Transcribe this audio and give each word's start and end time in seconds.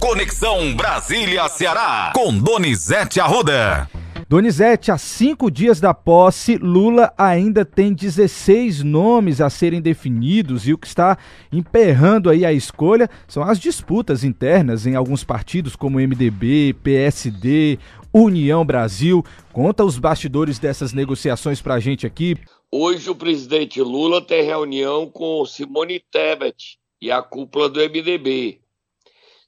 Conexão 0.00 0.74
Brasília-Ceará, 0.74 2.12
com 2.14 2.36
Donizete 2.36 3.20
Arruda. 3.20 3.86
Donizete, 4.26 4.90
há 4.90 4.96
cinco 4.96 5.50
dias 5.50 5.78
da 5.78 5.92
posse, 5.92 6.56
Lula 6.56 7.12
ainda 7.18 7.66
tem 7.66 7.92
16 7.92 8.82
nomes 8.82 9.42
a 9.42 9.50
serem 9.50 9.78
definidos 9.78 10.66
e 10.66 10.72
o 10.72 10.78
que 10.78 10.86
está 10.86 11.18
emperrando 11.52 12.30
aí 12.30 12.46
a 12.46 12.52
escolha 12.52 13.10
são 13.28 13.42
as 13.42 13.60
disputas 13.60 14.24
internas 14.24 14.86
em 14.86 14.94
alguns 14.96 15.22
partidos 15.22 15.76
como 15.76 16.00
MDB, 16.00 16.74
PSD, 16.82 17.78
União 18.10 18.64
Brasil. 18.64 19.22
Conta 19.52 19.84
os 19.84 19.98
bastidores 19.98 20.58
dessas 20.58 20.94
negociações 20.94 21.60
pra 21.60 21.78
gente 21.78 22.06
aqui. 22.06 22.38
Hoje 22.72 23.10
o 23.10 23.14
presidente 23.14 23.82
Lula 23.82 24.22
tem 24.22 24.44
reunião 24.44 25.10
com 25.10 25.44
Simone 25.44 26.02
Tebet 26.10 26.78
e 27.02 27.12
a 27.12 27.20
cúpula 27.20 27.68
do 27.68 27.80
MDB. 27.80 28.60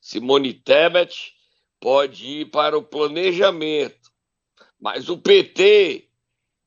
Simone 0.02 0.52
Tebet 0.52 1.32
pode 1.80 2.26
ir 2.26 2.50
para 2.50 2.76
o 2.76 2.82
planejamento 2.82 4.02
mas 4.82 5.08
o 5.08 5.16
PT, 5.16 6.08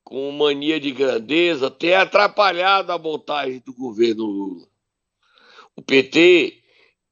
com 0.01 0.31
mania 0.31 0.79
de 0.79 0.89
grandeza, 0.89 1.69
tem 1.69 1.93
atrapalhado 1.93 2.93
a 2.93 2.97
montagem 2.97 3.59
do 3.59 3.73
governo 3.73 4.23
Lula. 4.23 4.65
O 5.75 5.81
PT, 5.81 6.63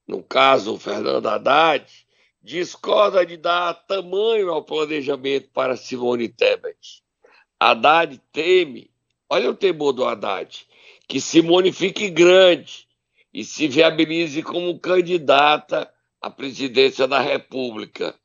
no 0.07 0.23
caso 0.23 0.79
Fernando 0.79 1.27
Haddad, 1.27 1.85
discorda 2.41 3.25
de 3.25 3.35
dar 3.35 3.73
tamanho 3.73 4.49
ao 4.49 4.63
planejamento 4.63 5.49
para 5.49 5.75
Simone 5.75 6.29
Tebet. 6.29 7.03
Haddad 7.59 8.17
teme, 8.31 8.89
olha 9.29 9.49
o 9.49 9.55
temor 9.55 9.91
do 9.91 10.05
Haddad, 10.05 10.65
que 11.05 11.19
Simone 11.19 11.73
fique 11.73 12.09
grande 12.09 12.87
e 13.33 13.43
se 13.43 13.67
viabilize 13.67 14.41
como 14.41 14.79
candidata 14.79 15.93
à 16.23 16.29
presidência 16.29 17.05
da 17.05 17.19
República. 17.19 18.15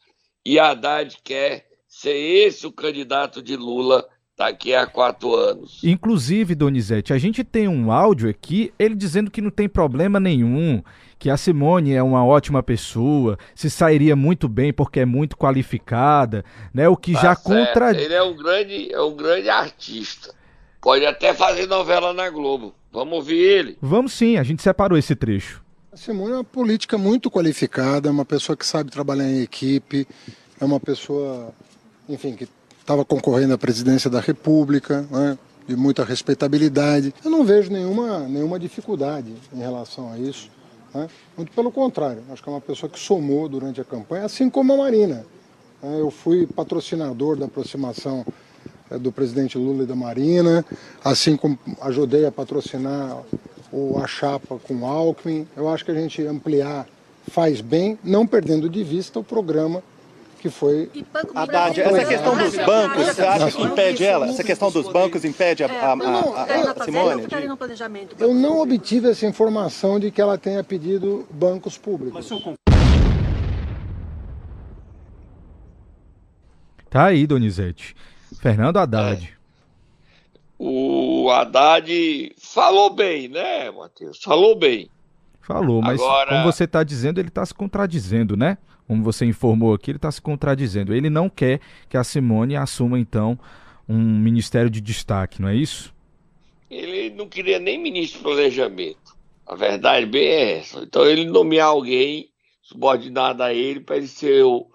E 0.47 0.57
Haddad 0.57 1.19
quer 1.25 1.67
ser 1.89 2.15
esse 2.15 2.65
o 2.65 2.73
candidato 2.73 3.43
de 3.43 3.57
Lula 3.57 4.07
daqui 4.37 4.73
a 4.73 4.87
quatro 4.87 5.35
anos. 5.35 5.83
Inclusive, 5.83 6.55
Donizete, 6.55 7.13
a 7.13 7.19
gente 7.19 7.43
tem 7.43 7.67
um 7.67 7.91
áudio 7.91 8.31
aqui, 8.31 8.73
ele 8.79 8.95
dizendo 8.95 9.33
que 9.33 9.41
não 9.41 9.51
tem 9.51 9.69
problema 9.69 10.21
nenhum, 10.21 10.81
que 11.19 11.29
a 11.29 11.37
Simone 11.37 11.93
é 11.93 12.03
uma 12.03 12.25
ótima 12.25 12.63
pessoa, 12.63 13.37
se 13.53 13.69
sairia 13.69 14.15
muito 14.15 14.49
bem 14.49 14.73
porque 14.73 15.01
é 15.01 15.05
muito 15.05 15.37
qualificada, 15.37 16.45
né? 16.73 16.89
O 16.89 16.97
que 16.97 17.15
tá 17.15 17.21
já 17.21 17.37
contra. 17.37 17.91
Ele 17.91 18.15
é 18.15 18.23
um 18.23 18.37
grande, 18.37 18.93
é 18.93 19.03
um 19.03 19.17
grande 19.17 19.49
artista. 19.49 20.33
Pode 20.81 21.05
até 21.05 21.35
fazer 21.35 21.67
novela 21.67 22.13
na 22.13 22.31
Globo. 22.31 22.73
Vamos 22.93 23.15
ouvir 23.15 23.39
ele? 23.39 23.79
Vamos 23.83 24.13
sim, 24.13 24.37
a 24.37 24.45
gente 24.45 24.63
separou 24.63 24.97
esse 24.97 25.17
trecho. 25.17 25.67
Simone 25.99 26.33
é 26.33 26.37
uma 26.37 26.45
política 26.45 26.97
muito 26.97 27.31
qualificada, 27.31 28.09
é 28.09 28.13
uma 28.13 28.25
pessoa 28.25 28.57
que 28.57 28.65
sabe 28.65 28.91
trabalhar 28.91 29.29
em 29.29 29.43
equipe, 29.43 30.07
é 30.61 30.65
uma 30.65 30.79
pessoa 30.81 31.53
enfim, 32.09 32.35
que 32.35 32.49
estava 32.81 33.05
concorrendo 33.05 33.53
à 33.53 33.59
presidência 33.59 34.09
da 34.09 34.21
República, 34.21 35.07
né, 35.11 35.39
de 35.67 35.77
muita 35.77 36.05
respeitabilidade. 36.05 37.15
Eu 37.23 37.31
não 37.31 37.45
vejo 37.45 37.71
nenhuma, 37.71 38.21
nenhuma 38.21 38.59
dificuldade 38.59 39.35
em 39.53 39.59
relação 39.59 40.11
a 40.11 40.19
isso. 40.19 40.51
Né? 40.95 41.07
Muito 41.37 41.53
pelo 41.53 41.71
contrário, 41.71 42.23
acho 42.31 42.43
que 42.43 42.49
é 42.49 42.53
uma 42.53 42.61
pessoa 42.61 42.89
que 42.89 42.99
somou 42.99 43.49
durante 43.49 43.81
a 43.81 43.85
campanha, 43.85 44.25
assim 44.25 44.49
como 44.49 44.73
a 44.73 44.77
Marina. 44.79 45.27
Né? 45.83 46.01
Eu 46.01 46.11
fui 46.11 46.47
patrocinador 46.47 47.37
da 47.37 47.45
aproximação 47.45 48.25
é, 48.91 48.99
do 48.99 49.13
presidente 49.13 49.59
Lula 49.59 49.83
e 49.83 49.87
da 49.87 49.95
Marina, 49.95 50.65
assim 51.05 51.37
como 51.37 51.59
ajudei 51.83 52.25
a 52.25 52.33
patrocinar 52.33 53.23
o, 53.73 53.99
a 54.03 54.07
chapa 54.07 54.59
com 54.59 54.75
o 54.75 54.87
Alckmin. 54.87 55.47
Eu 55.57 55.69
acho 55.69 55.85
que 55.85 55.91
a 55.91 55.95
gente 55.95 56.25
ampliar 56.27 56.87
faz 57.31 57.61
bem, 57.61 57.99
não 58.03 58.27
perdendo 58.27 58.69
de 58.69 58.83
vista 58.83 59.19
o 59.19 59.25
programa 59.25 59.83
que 60.41 60.49
foi. 60.49 60.91
Haddad, 61.35 61.81
essa 61.81 62.05
questão 62.05 62.37
dos 62.37 62.57
bancos, 62.57 63.07
você 63.07 63.23
acha 63.23 63.51
que 63.51 63.63
impede 63.63 64.05
ela? 64.05 64.29
Essa 64.29 64.45
questão 64.45 64.71
dos 64.71 64.89
bancos 64.89 65.25
impede 65.25 65.65
a, 65.65 65.67
a, 65.67 65.93
a, 65.93 66.81
a 66.81 66.85
Simone? 66.85 67.27
Eu 68.19 68.33
não 68.33 68.61
obtive 68.61 69.11
essa 69.11 69.27
informação 69.27 69.99
de 69.99 70.11
que 70.11 70.21
ela 70.21 70.39
tenha 70.39 70.63
pedido 70.63 71.27
bancos 71.31 71.77
públicos. 71.77 72.31
Tá 76.89 77.07
aí, 77.07 77.27
Donizete. 77.27 77.95
Fernando 78.41 78.79
Haddad. 78.79 79.38
O 80.59 81.31
Haddad 81.31 82.35
falou 82.37 82.91
bem, 82.91 83.29
né, 83.29 83.71
Matheus? 83.71 84.21
Falou 84.23 84.57
bem. 84.57 84.91
Falou, 85.41 85.81
mas 85.81 86.01
Agora... 86.01 86.31
como 86.31 86.53
você 86.53 86.65
está 86.65 86.83
dizendo, 86.83 87.21
ele 87.21 87.29
está 87.29 87.47
se 87.47 87.55
contradizendo, 87.55 88.37
né? 88.37 88.59
Como 88.87 89.03
você 89.03 89.25
informou 89.25 89.73
aqui, 89.73 89.91
ele 89.91 89.99
está 89.99 90.11
se 90.11 90.21
contradizendo. 90.21 90.95
Ele 90.95 91.09
não 91.09 91.29
quer 91.29 91.61
que 91.89 91.97
a 91.97 92.03
Simone 92.03 92.57
assuma, 92.57 92.99
então, 92.99 93.39
um 93.89 93.99
ministério 93.99 94.69
de 94.69 94.81
destaque, 94.81 95.41
não 95.41 95.49
é 95.49 95.55
isso? 95.55 95.95
Ele 96.71 97.11
não 97.11 97.29
queria 97.29 97.59
nem 97.59 97.79
ministro 97.79 98.19
de 98.19 98.25
planejamento. 98.25 99.17
A 99.47 99.55
verdade 99.55 100.05
bem 100.05 100.27
é 100.27 100.59
essa. 100.59 100.81
Então 100.81 101.07
ele 101.07 101.25
nomear 101.25 101.69
alguém 101.69 102.29
subordinado 102.63 103.43
a 103.43 103.55
ele 103.55 103.81
para 103.81 103.97
ele 103.97 104.07
ser 104.07 104.45
o, 104.45 104.67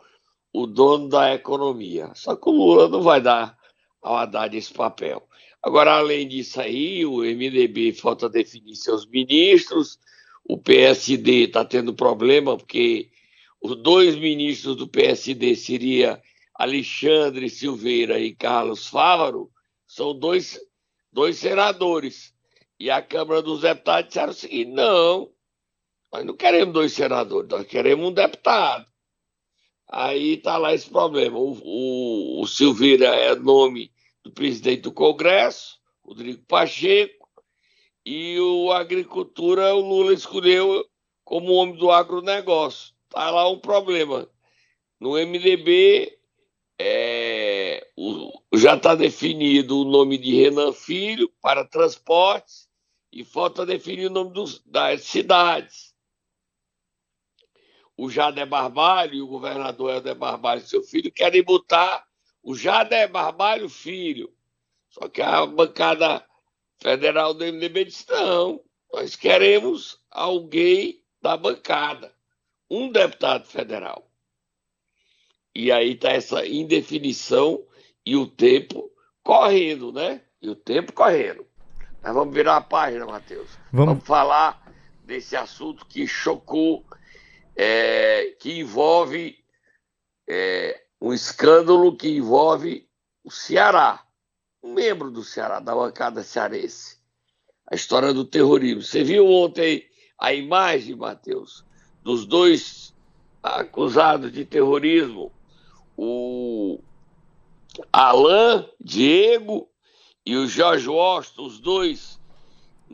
o 0.52 0.66
dono 0.66 1.10
da 1.10 1.34
economia. 1.34 2.10
Só 2.16 2.36
que 2.36 2.50
o 2.50 2.52
Lula 2.52 2.90
não 2.90 3.02
vai 3.04 3.22
dar 3.22 3.56
ao 4.02 4.18
Haddad 4.18 4.58
esse 4.58 4.74
papel. 4.74 5.22
Agora, 5.64 5.94
além 5.94 6.28
disso 6.28 6.60
aí, 6.60 7.06
o 7.06 7.20
MDB 7.20 7.94
falta 7.94 8.28
definir 8.28 8.76
seus 8.76 9.06
ministros, 9.06 9.98
o 10.44 10.58
PSD 10.58 11.46
está 11.46 11.64
tendo 11.64 11.94
problema 11.94 12.58
porque 12.58 13.10
os 13.62 13.78
dois 13.78 14.14
ministros 14.18 14.76
do 14.76 14.86
PSD 14.86 15.56
seria 15.56 16.22
Alexandre 16.54 17.50
Silveira 17.50 18.20
e 18.20 18.36
Carlos 18.36 18.88
Fávaro, 18.88 19.50
são 19.88 20.14
dois, 20.14 20.60
dois 21.14 21.38
senadores. 21.38 22.34
E 22.78 22.90
a 22.90 23.02
Câmara 23.02 23.42
dos 23.42 23.62
Deputados 23.62 24.10
disseram 24.10 24.32
o 24.32 24.36
seguinte: 24.36 24.70
não, 24.70 25.32
nós 26.12 26.26
não 26.26 26.36
queremos 26.36 26.74
dois 26.74 26.92
senadores, 26.92 27.50
nós 27.50 27.66
queremos 27.66 28.06
um 28.06 28.12
deputado. 28.12 28.86
Aí 29.90 30.34
está 30.34 30.58
lá 30.58 30.74
esse 30.74 30.90
problema. 30.90 31.38
O, 31.38 31.58
o, 31.64 32.42
o 32.42 32.48
Silveira 32.48 33.16
é 33.16 33.34
nome 33.34 33.93
do 34.24 34.32
presidente 34.32 34.82
do 34.82 34.92
Congresso, 34.92 35.80
Rodrigo 36.04 36.44
Pacheco, 36.46 37.30
e 38.06 38.40
o 38.40 38.72
agricultura 38.72 39.74
o 39.74 39.82
Lula 39.82 40.14
escolheu 40.14 40.86
como 41.24 41.54
homem 41.54 41.76
do 41.76 41.92
agronegócio. 41.92 42.94
Tá 43.10 43.30
lá 43.30 43.50
um 43.50 43.60
problema. 43.60 44.30
No 45.00 45.12
MDB 45.12 46.18
é, 46.80 47.88
o, 47.96 48.32
já 48.56 48.76
está 48.76 48.96
definido 48.96 49.80
o 49.80 49.86
nome 49.86 50.18
de 50.18 50.36
Renan 50.36 50.74
Filho 50.74 51.32
para 51.42 51.66
transportes 51.66 52.68
e 53.12 53.24
falta 53.24 53.66
definir 53.66 54.08
o 54.08 54.14
nome 54.14 54.34
dos, 54.34 54.60
das 54.66 55.04
cidades. 55.04 55.94
O 57.96 58.10
Jader 58.10 58.48
Barbalho 58.48 59.14
e 59.14 59.22
o 59.22 59.28
governador 59.28 59.92
Helder 59.92 60.16
Barbalho, 60.16 60.62
seu 60.62 60.82
filho, 60.82 61.12
querem 61.12 61.44
botar 61.44 62.06
o 62.44 62.54
Jader 62.54 63.10
Barbalho 63.10 63.70
filho. 63.70 64.32
Só 64.90 65.08
que 65.08 65.22
a 65.22 65.46
bancada 65.46 66.24
federal 66.80 67.34
do 67.34 67.46
MDB 67.46 67.86
disse: 67.86 68.06
não, 68.10 68.62
nós 68.92 69.16
queremos 69.16 70.00
alguém 70.12 71.02
da 71.22 71.38
bancada, 71.38 72.14
um 72.70 72.92
deputado 72.92 73.48
federal. 73.48 74.08
E 75.56 75.72
aí 75.72 75.94
está 75.94 76.10
essa 76.10 76.46
indefinição 76.46 77.66
e 78.06 78.16
o 78.16 78.28
tempo 78.28 78.92
correndo, 79.24 79.92
né? 79.92 80.22
E 80.42 80.50
o 80.50 80.56
tempo 80.56 80.92
correndo. 80.92 81.48
Nós 82.04 82.14
vamos 82.14 82.34
virar 82.34 82.58
a 82.58 82.62
página, 82.62 83.06
Matheus. 83.06 83.50
Vamos... 83.72 83.94
vamos 83.94 84.04
falar 84.06 84.62
desse 85.06 85.36
assunto 85.36 85.86
que 85.86 86.06
chocou, 86.06 86.84
é, 87.56 88.36
que 88.40 88.60
envolve 88.60 89.38
é, 90.28 90.83
um 91.04 91.12
escândalo 91.12 91.94
que 91.98 92.08
envolve 92.08 92.88
o 93.26 93.30
Ceará 93.30 94.02
um 94.64 94.74
membro 94.74 95.12
do 95.12 95.22
Ceará, 95.22 95.60
da 95.60 95.76
bancada 95.76 96.24
cearense. 96.24 96.98
A 97.70 97.76
história 97.76 98.14
do 98.14 98.24
terrorismo. 98.24 98.82
Você 98.82 99.04
viu 99.04 99.28
ontem 99.28 99.86
a 100.18 100.34
imagem, 100.34 100.96
Matheus, 100.96 101.66
dos 102.02 102.26
dois 102.26 102.96
acusados 103.42 104.32
de 104.32 104.46
terrorismo, 104.46 105.34
o 105.98 106.80
Alain 107.92 108.66
Diego 108.80 109.70
e 110.26 110.38
o 110.38 110.48
Jorge 110.48 110.88
Washington, 110.88 111.46
os 111.46 111.60
dois 111.60 112.18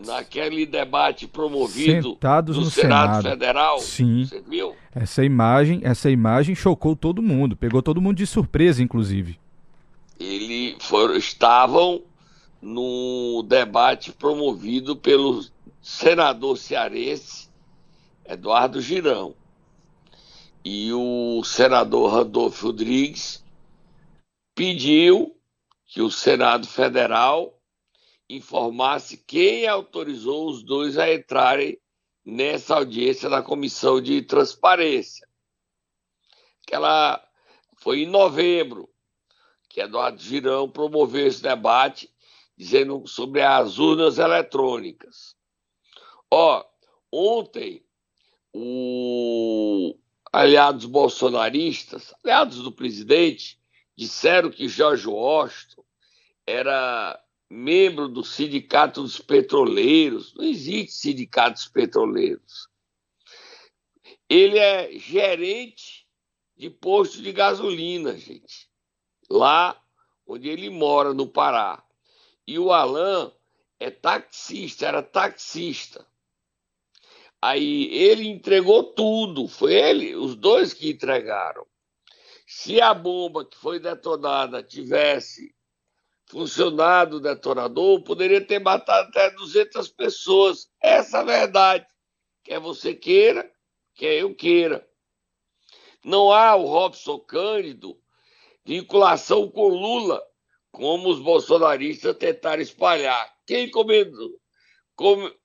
naquele 0.06 0.66
debate 0.66 1.28
promovido 1.28 2.12
Sentados 2.12 2.58
no, 2.58 2.72
Senado, 2.72 3.18
Senado, 3.18 3.30
Federal. 3.30 3.80
Sim. 3.80 4.26
Você 4.26 4.42
viu? 4.42 4.76
Essa 4.96 5.24
imagem, 5.24 5.82
essa 5.84 6.10
imagem 6.10 6.56
chocou 6.56 6.96
todo 6.96 7.22
mundo, 7.22 7.56
pegou 7.56 7.82
todo 7.82 8.02
mundo 8.02 8.18
de 8.18 8.26
surpresa, 8.26 8.82
inclusive 8.82 9.40
ele 10.20 10.76
foram, 10.80 11.16
estavam 11.16 12.04
no 12.62 13.44
debate 13.48 14.12
promovido 14.12 14.96
pelo 14.96 15.46
senador 15.82 16.58
cearense 16.58 17.48
Eduardo 18.28 18.82
Girão. 18.82 19.34
e 20.64 20.92
o 20.92 21.42
senador 21.46 22.14
Randolfo 22.14 22.68
Rodrigues 22.68 23.44
pediu 24.54 25.34
que 25.88 26.02
o 26.02 26.12
Senado 26.12 26.68
Federal 26.68 27.54
informasse 28.30 29.18
quem 29.18 29.68
autorizou 29.68 30.50
os 30.50 30.64
dois 30.64 30.98
a 30.98 31.12
entrarem 31.12 31.80
nessa 32.24 32.76
audiência 32.76 33.28
da 33.28 33.42
Comissão 33.42 34.00
de 34.00 34.22
Transparência. 34.22 35.28
Aquela 36.66 37.26
foi 37.78 38.02
em 38.02 38.06
novembro 38.06 38.88
que 39.68 39.82
Eduardo 39.82 40.22
Girão 40.22 40.70
promoveu 40.70 41.26
esse 41.26 41.42
debate 41.42 42.14
dizendo 42.56 43.08
sobre 43.08 43.42
as 43.42 43.80
urnas 43.80 44.20
eletrônicas. 44.20 45.36
Ó, 46.30 46.64
ontem 47.12 47.84
o 48.54 49.98
aliados 50.32 50.86
bolsonaristas, 50.86 52.14
aliados 52.24 52.62
do 52.62 52.72
presidente, 52.72 53.60
disseram 53.96 54.52
que 54.52 54.68
Jorge 54.68 55.08
Washington 55.08 55.84
era 56.46 57.20
membro 57.50 58.08
do 58.08 58.24
Sindicato 58.24 59.02
dos 59.02 59.20
Petroleiros. 59.20 60.34
Não 60.36 60.46
existe 60.46 60.94
sindicatos 60.94 61.68
petroleiros. 61.68 62.70
Ele 64.30 64.60
é 64.60 64.92
gerente 65.00 66.08
de 66.56 66.70
posto 66.70 67.22
de 67.22 67.32
gasolina, 67.32 68.16
gente. 68.18 68.70
Lá 69.30 69.82
onde 70.28 70.48
ele 70.48 70.70
mora, 70.70 71.14
no 71.14 71.28
Pará. 71.28 71.84
E 72.46 72.60
o 72.60 72.72
Alain 72.72 73.32
é 73.80 73.90
taxista, 73.90 74.86
era 74.86 75.02
taxista. 75.02 76.06
Aí 77.42 77.88
ele 77.92 78.28
entregou 78.28 78.84
tudo, 78.84 79.48
foi 79.48 79.74
ele, 79.74 80.16
os 80.16 80.36
dois 80.36 80.74
que 80.74 80.90
entregaram. 80.90 81.66
Se 82.46 82.82
a 82.82 82.94
bomba 82.94 83.46
que 83.46 83.58
foi 83.58 83.80
detonada 83.80 84.62
tivesse 84.62 85.56
funcionado 86.30 87.20
detonador, 87.20 88.04
poderia 88.04 88.46
ter 88.46 88.60
matado 88.60 89.10
até 89.10 89.32
200 89.32 89.90
pessoas. 89.90 90.70
Essa 90.82 91.18
é 91.18 91.22
a 91.22 91.24
verdade. 91.24 91.88
Quer 92.44 92.60
você 92.60 92.94
queira, 92.94 93.52
quer 93.96 94.14
eu 94.22 94.34
queira. 94.36 94.88
Não 96.06 96.32
há 96.32 96.56
o 96.56 96.66
Robson 96.66 97.20
Cândido 97.20 98.00
vinculação 98.70 99.50
com 99.50 99.68
Lula, 99.68 100.22
como 100.72 101.10
os 101.10 101.20
bolsonaristas 101.20 102.16
tentaram 102.16 102.62
espalhar. 102.62 103.36
Quem 103.48 103.72
comendo, 103.72 104.40
come, 104.96 105.36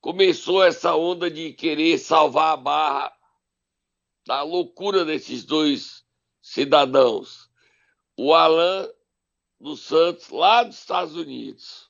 começou 0.00 0.64
essa 0.64 0.96
onda 0.96 1.30
de 1.30 1.52
querer 1.52 1.98
salvar 1.98 2.54
a 2.54 2.56
barra 2.56 3.12
da 4.26 4.42
loucura 4.42 5.04
desses 5.04 5.44
dois 5.44 6.04
cidadãos. 6.40 7.50
O 8.16 8.32
Alan 8.32 8.88
dos 9.60 9.80
Santos, 9.80 10.28
lá 10.30 10.62
dos 10.62 10.78
Estados 10.78 11.16
Unidos. 11.16 11.88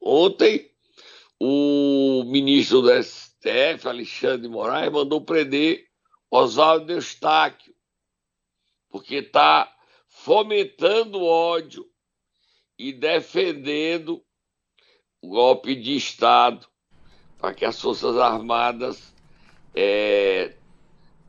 Ontem, 0.00 0.70
o 1.40 2.24
ministro 2.26 2.82
do 2.82 3.02
STF, 3.02 3.88
Alexandre 3.88 4.42
de 4.42 4.48
Moraes, 4.48 4.92
mandou 4.92 5.20
prender 5.20 5.86
Oswaldo 6.30 6.92
Eustáquio, 6.92 7.74
porque 8.88 9.16
está 9.16 9.72
fomentando 10.08 11.22
ódio 11.22 11.86
e 12.78 12.92
defendendo 12.92 14.22
o 15.20 15.28
golpe 15.28 15.74
de 15.74 15.96
Estado 15.96 16.66
para 17.38 17.54
que 17.54 17.64
as 17.64 17.80
Forças 17.80 18.16
Armadas 18.16 19.14
é, 19.74 20.56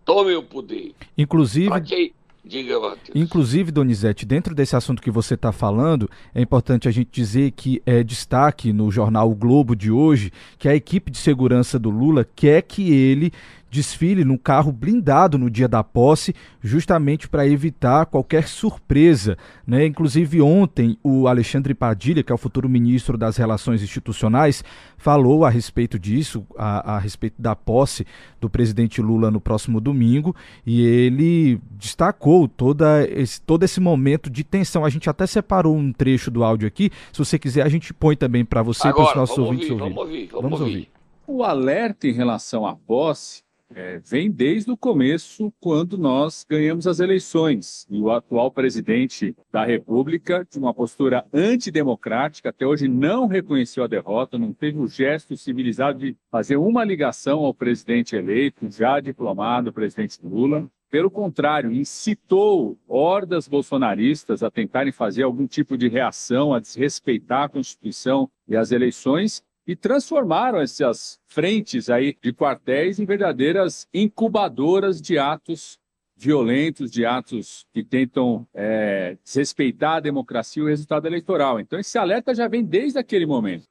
tomem 0.06 0.36
o 0.36 0.44
poder. 0.44 0.96
Inclusive. 1.18 1.82
Que... 1.82 2.17
Diga, 2.48 2.80
Matheus. 2.80 3.16
Inclusive, 3.16 3.72
Donizete, 3.72 4.26
dentro 4.26 4.56
desse 4.56 4.76
assunto 4.76 5.02
que 5.02 5.12
você 5.12 5.34
está 5.34 5.52
falando, 5.52 6.10
é 6.34 6.42
importante 6.42 6.88
a 6.88 6.92
gente 6.92 7.10
dizer 7.12 7.52
que 7.52 7.82
é 7.86 8.04
destaque 8.04 8.72
no 8.72 8.90
jornal 8.90 9.30
o 9.30 9.36
Globo 9.36 9.76
de 9.76 9.92
hoje 9.92 10.32
que 10.58 10.70
a 10.70 10.76
equipe 10.76 11.12
de 11.12 11.18
segurança 11.18 11.78
do 11.78 11.90
Lula 11.90 12.26
quer 12.36 12.62
que 12.62 12.94
ele 12.94 13.32
desfile 13.70 14.24
no 14.24 14.38
carro 14.38 14.72
blindado 14.72 15.38
no 15.38 15.50
dia 15.50 15.68
da 15.68 15.84
posse, 15.84 16.34
justamente 16.62 17.28
para 17.28 17.48
evitar 17.48 18.06
qualquer 18.06 18.48
surpresa. 18.48 19.38
Né? 19.66 19.86
Inclusive, 19.86 20.42
ontem, 20.42 20.98
o 21.04 21.28
Alexandre 21.28 21.74
Padilha, 21.74 22.24
que 22.24 22.32
é 22.32 22.36
o 22.36 22.38
futuro 22.38 22.70
ministro 22.70 23.18
das 23.18 23.38
Relações 23.38 23.84
Institucionais, 23.84 24.64
falou 24.98 25.46
a 25.46 25.50
respeito 25.50 26.00
disso, 26.00 26.46
a, 26.58 26.96
a 26.96 27.00
respeito 27.00 27.42
da 27.42 27.56
posse 27.56 28.06
do 28.40 28.50
presidente 28.50 29.02
Lula 29.02 29.30
no 29.30 29.42
próximo 29.42 29.82
domingo, 29.82 30.36
e 30.66 30.82
ele 30.82 31.60
destacou 31.72 32.48
toda 32.48 33.06
esse, 33.10 33.42
todo 33.42 33.64
esse 33.64 33.80
momento 33.80 34.30
de 34.30 34.44
tensão. 34.44 34.86
A 34.86 34.90
gente 34.90 35.10
até 35.10 35.28
separou 35.28 35.76
um 35.76 35.92
trecho 35.92 36.32
do 36.32 36.44
áudio 36.44 36.68
aqui, 36.68 36.90
se 37.12 37.20
você 37.20 37.38
quiser, 37.38 37.64
a 37.64 37.70
gente 37.70 37.94
põe 37.94 38.16
também 38.16 38.46
para 38.46 38.62
você 38.62 38.88
e 38.88 38.94
para 38.94 39.04
os 39.04 39.16
nossos 39.16 39.38
ouvintes 39.38 39.70
ouvir. 39.70 39.84
Vamos 39.84 39.98
ouvir, 39.98 40.28
vamos, 40.28 40.44
vamos 40.44 40.62
ouvir. 40.62 40.90
O 41.26 41.44
alerta 41.44 42.08
em 42.08 42.14
relação 42.14 42.66
à 42.66 42.76
posse 42.76 43.47
é, 43.74 44.00
vem 44.00 44.32
desde 44.32 44.72
o 44.72 44.78
começo, 44.78 45.54
quando 45.60 45.98
nós 45.98 46.46
ganhamos 46.50 46.88
as 46.88 47.00
eleições. 47.00 47.86
E 47.90 48.00
o 48.00 48.12
atual 48.12 48.52
presidente 48.52 49.36
da 49.52 49.66
República, 49.66 50.48
de 50.50 50.58
uma 50.58 50.74
postura 50.74 51.26
antidemocrática, 51.34 52.50
até 52.50 52.66
hoje 52.66 52.88
não 52.88 53.28
reconheceu 53.28 53.84
a 53.84 53.88
derrota, 53.88 54.38
não 54.38 54.54
teve 54.54 54.80
o 54.80 54.88
gesto 54.88 55.36
civilizado 55.36 56.00
de 56.00 56.18
fazer 56.32 56.58
uma 56.58 56.84
ligação 56.84 57.40
ao 57.40 57.54
presidente 57.54 58.16
eleito, 58.16 58.70
já 58.72 59.00
diplomado, 59.00 59.74
presidente 59.74 60.20
Lula. 60.24 60.70
Pelo 60.90 61.12
contrário, 61.12 61.70
incitou 61.72 62.80
hordas 62.88 63.46
bolsonaristas 63.46 64.42
a 64.42 64.50
tentarem 64.50 64.94
fazer 64.94 65.24
algum 65.24 65.46
tipo 65.46 65.78
de 65.78 65.90
reação, 65.90 66.54
a 66.54 66.62
desrespeitar 66.62 67.44
a 67.44 67.50
Constituição 67.50 68.30
e 68.48 68.56
as 68.56 68.72
eleições, 68.72 69.44
e 69.68 69.76
transformaram 69.76 70.62
essas 70.62 71.20
frentes 71.28 71.90
aí 71.90 72.18
de 72.24 72.32
quartéis 72.32 73.00
em 73.00 73.06
verdadeiras 73.06 73.86
incubadoras 73.94 75.02
de 75.02 75.20
atos 75.20 75.78
violentos, 76.16 76.90
de 76.90 77.06
atos 77.06 77.68
que 77.74 77.84
tentam 77.84 78.48
é, 78.54 79.18
desrespeitar 79.24 79.98
a 79.98 80.00
democracia 80.00 80.62
e 80.62 80.66
o 80.66 80.70
resultado 80.70 81.06
eleitoral. 81.06 81.60
Então, 81.60 81.78
esse 81.78 81.98
alerta 81.98 82.34
já 82.34 82.48
vem 82.48 82.64
desde 82.64 82.98
aquele 82.98 83.26
momento. 83.26 83.66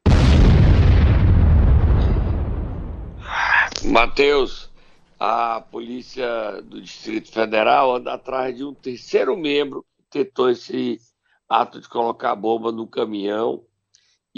Matheus, 3.84 4.70
a 5.18 5.60
polícia 5.60 6.60
do 6.62 6.80
Distrito 6.80 7.32
Federal 7.32 7.96
anda 7.96 8.12
atrás 8.12 8.54
de 8.54 8.62
um 8.62 8.74
terceiro 8.74 9.36
membro 9.36 9.84
que 9.98 10.24
tentou 10.24 10.50
esse 10.50 11.00
ato 11.48 11.80
de 11.80 11.88
colocar 11.88 12.36
bomba 12.36 12.70
no 12.70 12.86
caminhão 12.86 13.64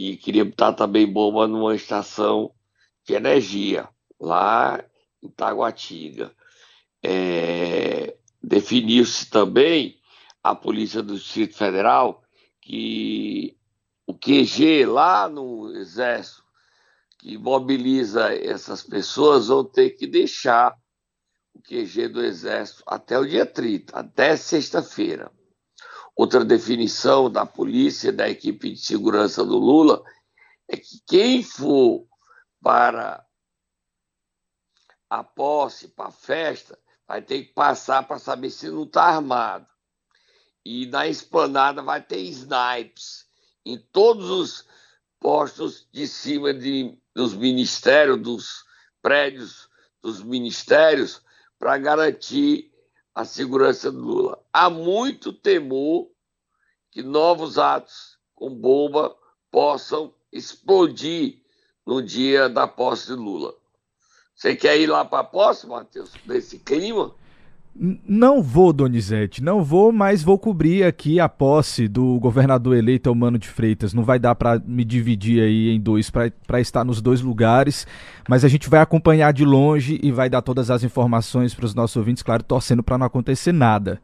e 0.00 0.16
queria 0.16 0.44
botar 0.44 0.74
também 0.74 1.12
bomba 1.12 1.48
numa 1.48 1.74
estação 1.74 2.54
de 3.04 3.14
energia 3.14 3.88
lá 4.20 4.80
em 5.20 5.28
Taguatinga. 5.28 6.32
É, 7.02 8.16
Definiu-se 8.40 9.28
também 9.28 9.98
a 10.40 10.54
Polícia 10.54 11.02
do 11.02 11.16
Distrito 11.16 11.56
Federal 11.56 12.22
que 12.62 13.58
o 14.06 14.14
QG 14.14 14.86
lá 14.86 15.28
no 15.28 15.74
Exército 15.74 16.44
que 17.18 17.36
mobiliza 17.36 18.32
essas 18.32 18.84
pessoas 18.84 19.48
vão 19.48 19.64
ter 19.64 19.90
que 19.90 20.06
deixar 20.06 20.78
o 21.52 21.60
QG 21.60 22.06
do 22.06 22.22
Exército 22.24 22.84
até 22.86 23.18
o 23.18 23.26
dia 23.26 23.44
30, 23.44 23.98
até 23.98 24.36
sexta-feira. 24.36 25.32
Outra 26.18 26.44
definição 26.44 27.30
da 27.30 27.46
polícia, 27.46 28.12
da 28.12 28.28
equipe 28.28 28.72
de 28.72 28.80
segurança 28.80 29.44
do 29.44 29.56
Lula, 29.56 30.02
é 30.66 30.76
que 30.76 31.00
quem 31.06 31.44
for 31.44 32.08
para 32.60 33.24
a 35.08 35.22
posse, 35.22 35.86
para 35.86 36.08
a 36.08 36.10
festa, 36.10 36.76
vai 37.06 37.22
ter 37.22 37.44
que 37.44 37.52
passar 37.52 38.02
para 38.02 38.18
saber 38.18 38.50
se 38.50 38.68
não 38.68 38.82
está 38.82 39.04
armado. 39.04 39.68
E 40.64 40.86
na 40.86 41.06
esplanada 41.06 41.82
vai 41.82 42.02
ter 42.02 42.18
snipes 42.22 43.24
em 43.64 43.78
todos 43.78 44.28
os 44.28 44.66
postos 45.20 45.88
de 45.92 46.08
cima 46.08 46.52
de, 46.52 46.98
dos 47.14 47.32
ministérios, 47.32 48.20
dos 48.20 48.64
prédios 49.00 49.68
dos 50.02 50.20
ministérios, 50.20 51.22
para 51.60 51.78
garantir 51.78 52.67
a 53.18 53.24
segurança 53.24 53.90
do 53.90 53.98
Lula. 53.98 54.38
Há 54.52 54.70
muito 54.70 55.32
temor 55.32 56.08
que 56.88 57.02
novos 57.02 57.58
atos 57.58 58.16
com 58.32 58.48
bomba 58.48 59.12
possam 59.50 60.14
explodir 60.32 61.42
no 61.84 62.00
dia 62.00 62.48
da 62.48 62.68
posse 62.68 63.08
de 63.08 63.14
Lula. 63.14 63.52
Você 64.36 64.54
quer 64.54 64.78
ir 64.78 64.86
lá 64.86 65.04
para 65.04 65.18
a 65.18 65.24
posse, 65.24 65.66
Matheus, 65.66 66.12
nesse 66.24 66.60
clima? 66.60 67.12
Não 67.80 68.42
vou, 68.42 68.72
Donizete, 68.72 69.40
não 69.40 69.62
vou, 69.62 69.92
mas 69.92 70.20
vou 70.20 70.36
cobrir 70.36 70.82
aqui 70.82 71.20
a 71.20 71.28
posse 71.28 71.86
do 71.86 72.18
governador 72.18 72.76
eleito 72.76 73.14
Mano 73.14 73.38
de 73.38 73.48
Freitas. 73.48 73.94
Não 73.94 74.02
vai 74.02 74.18
dar 74.18 74.34
para 74.34 74.58
me 74.58 74.84
dividir 74.84 75.40
aí 75.40 75.70
em 75.70 75.80
dois, 75.80 76.10
para 76.10 76.60
estar 76.60 76.84
nos 76.84 77.00
dois 77.00 77.20
lugares, 77.20 77.86
mas 78.28 78.44
a 78.44 78.48
gente 78.48 78.68
vai 78.68 78.80
acompanhar 78.80 79.32
de 79.32 79.44
longe 79.44 80.00
e 80.02 80.10
vai 80.10 80.28
dar 80.28 80.42
todas 80.42 80.72
as 80.72 80.82
informações 80.82 81.54
para 81.54 81.66
os 81.66 81.74
nossos 81.74 81.96
ouvintes, 81.96 82.22
claro, 82.24 82.42
torcendo 82.42 82.82
para 82.82 82.98
não 82.98 83.06
acontecer 83.06 83.52
nada. 83.52 84.00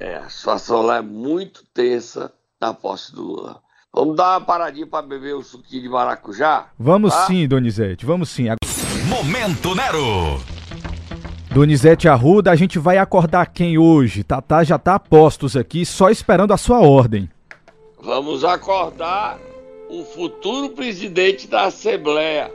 É, 0.00 0.16
a 0.16 0.28
situação 0.28 0.82
lá 0.82 0.96
é 0.96 1.02
muito 1.02 1.62
tensa 1.72 2.32
na 2.60 2.74
posse 2.74 3.14
do 3.14 3.22
Lula. 3.22 3.60
Vamos 3.94 4.16
dar 4.16 4.38
uma 4.38 4.40
paradinha 4.40 4.86
para 4.86 5.06
beber 5.06 5.36
o 5.36 5.42
suquinho 5.42 5.82
de 5.82 5.88
maracujá? 5.88 6.70
Vamos 6.76 7.12
tá? 7.12 7.26
sim, 7.26 7.46
Donizete, 7.46 8.04
vamos 8.04 8.30
sim. 8.30 8.46
Momento 9.08 9.76
Nero! 9.76 10.59
Donizete 11.52 12.08
Arruda, 12.08 12.52
a 12.52 12.54
gente 12.54 12.78
vai 12.78 12.96
acordar 12.96 13.46
quem 13.46 13.76
hoje? 13.76 14.22
Tatá 14.22 14.62
já 14.62 14.78
tá 14.78 14.94
a 14.94 15.00
postos 15.00 15.56
aqui, 15.56 15.84
só 15.84 16.08
esperando 16.08 16.52
a 16.52 16.56
sua 16.56 16.78
ordem. 16.78 17.28
Vamos 18.00 18.44
acordar 18.44 19.36
o 19.88 20.04
futuro 20.04 20.70
presidente 20.70 21.48
da 21.48 21.64
Assembleia, 21.64 22.52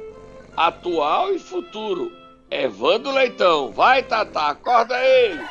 atual 0.55 1.33
e 1.33 1.39
futuro, 1.39 2.09
Evandro 2.49 3.11
Leitão. 3.11 3.69
Vai, 3.73 4.01
Tatá, 4.01 4.51
acorda 4.51 4.95
ele! 4.97 5.43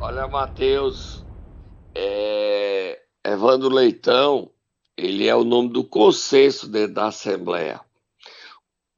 Olha, 0.00 0.26
Matheus, 0.26 1.24
é... 1.94 2.35
Evandro 3.28 3.68
Leitão, 3.68 4.52
ele 4.96 5.26
é 5.26 5.34
o 5.34 5.42
nome 5.42 5.70
do 5.70 5.82
consenso 5.82 6.68
dentro 6.68 6.94
da 6.94 7.08
Assembleia. 7.08 7.80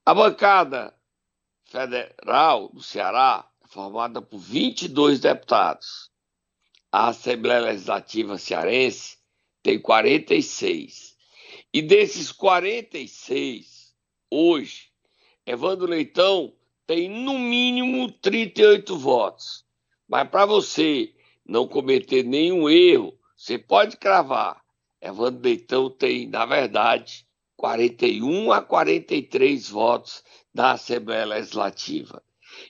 A 0.05 0.13
bancada 0.13 0.95
federal 1.65 2.69
do 2.69 2.83
Ceará 2.83 3.49
é 3.65 3.69
formada 3.69 4.21
por 4.21 4.39
22 4.39 5.19
deputados. 5.21 6.11
A 6.93 7.09
Assembleia 7.09 7.61
Legislativa 7.61 8.37
Cearense 8.37 9.17
tem 9.63 9.81
46. 9.81 11.17
E 11.73 11.81
desses 11.81 12.31
46, 12.31 13.95
hoje, 14.31 14.91
Evandro 15.47 15.87
Leitão 15.87 16.53
tem 16.87 17.09
no 17.09 17.39
mínimo 17.39 18.13
38 18.13 18.95
votos. 18.95 19.65
Mas 20.07 20.29
para 20.29 20.45
você 20.45 21.15
não 21.47 21.67
cometer 21.67 22.23
nenhum 22.25 22.69
erro, 22.69 23.18
você 23.39 23.57
pode 23.57 23.97
cravar. 23.97 24.61
Evandro 25.01 25.41
Leitão 25.45 25.89
tem, 25.89 26.27
na 26.27 26.45
verdade, 26.45 27.25
41 27.57 28.51
a 28.51 28.61
43 28.61 29.69
votos 29.69 30.25
da 30.53 30.73
Assembleia 30.73 31.25
Legislativa. 31.25 32.21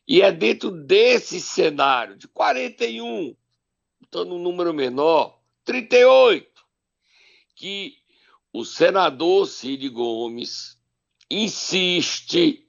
E 0.07 0.21
é 0.21 0.31
dentro 0.31 0.71
desse 0.71 1.41
cenário 1.41 2.17
de 2.17 2.29
41, 2.29 3.35
estando 4.03 4.35
um 4.35 4.39
número 4.39 4.75
menor, 4.75 5.41
38, 5.65 6.47
que 7.55 7.97
o 8.53 8.63
senador 8.63 9.47
Cid 9.47 9.89
Gomes 9.89 10.79
insiste, 11.31 12.69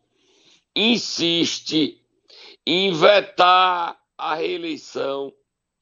insiste 0.74 2.01
em 2.65 2.94
vetar 2.94 4.01
a 4.18 4.36
reeleição 4.36 5.34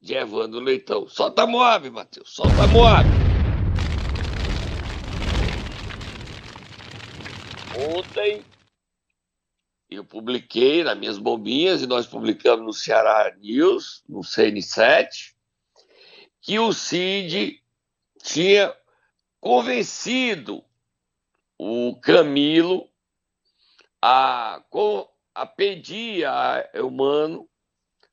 de 0.07 0.15
Evandro 0.15 0.61
Leitão. 0.61 1.05
Solta 1.09 1.45
Moab, 1.45 1.89
Matheus. 1.89 2.33
Solta 2.33 2.65
Moab. 2.67 3.05
Ontem 7.93 8.41
eu 9.89 10.05
publiquei 10.05 10.81
nas 10.81 10.97
minhas 10.97 11.17
bombinhas 11.17 11.81
e 11.81 11.87
nós 11.87 12.07
publicamos 12.07 12.65
no 12.65 12.71
Ceará 12.71 13.35
News, 13.37 14.01
no 14.07 14.21
CN7, 14.21 15.33
que 16.41 16.57
o 16.57 16.71
Cid 16.71 17.61
tinha 18.23 18.73
convencido 19.41 20.63
o 21.57 21.97
Camilo 22.01 22.89
a, 24.01 24.63
a 25.35 25.45
pedir 25.45 26.25
a 26.25 26.69
Eumano 26.73 27.47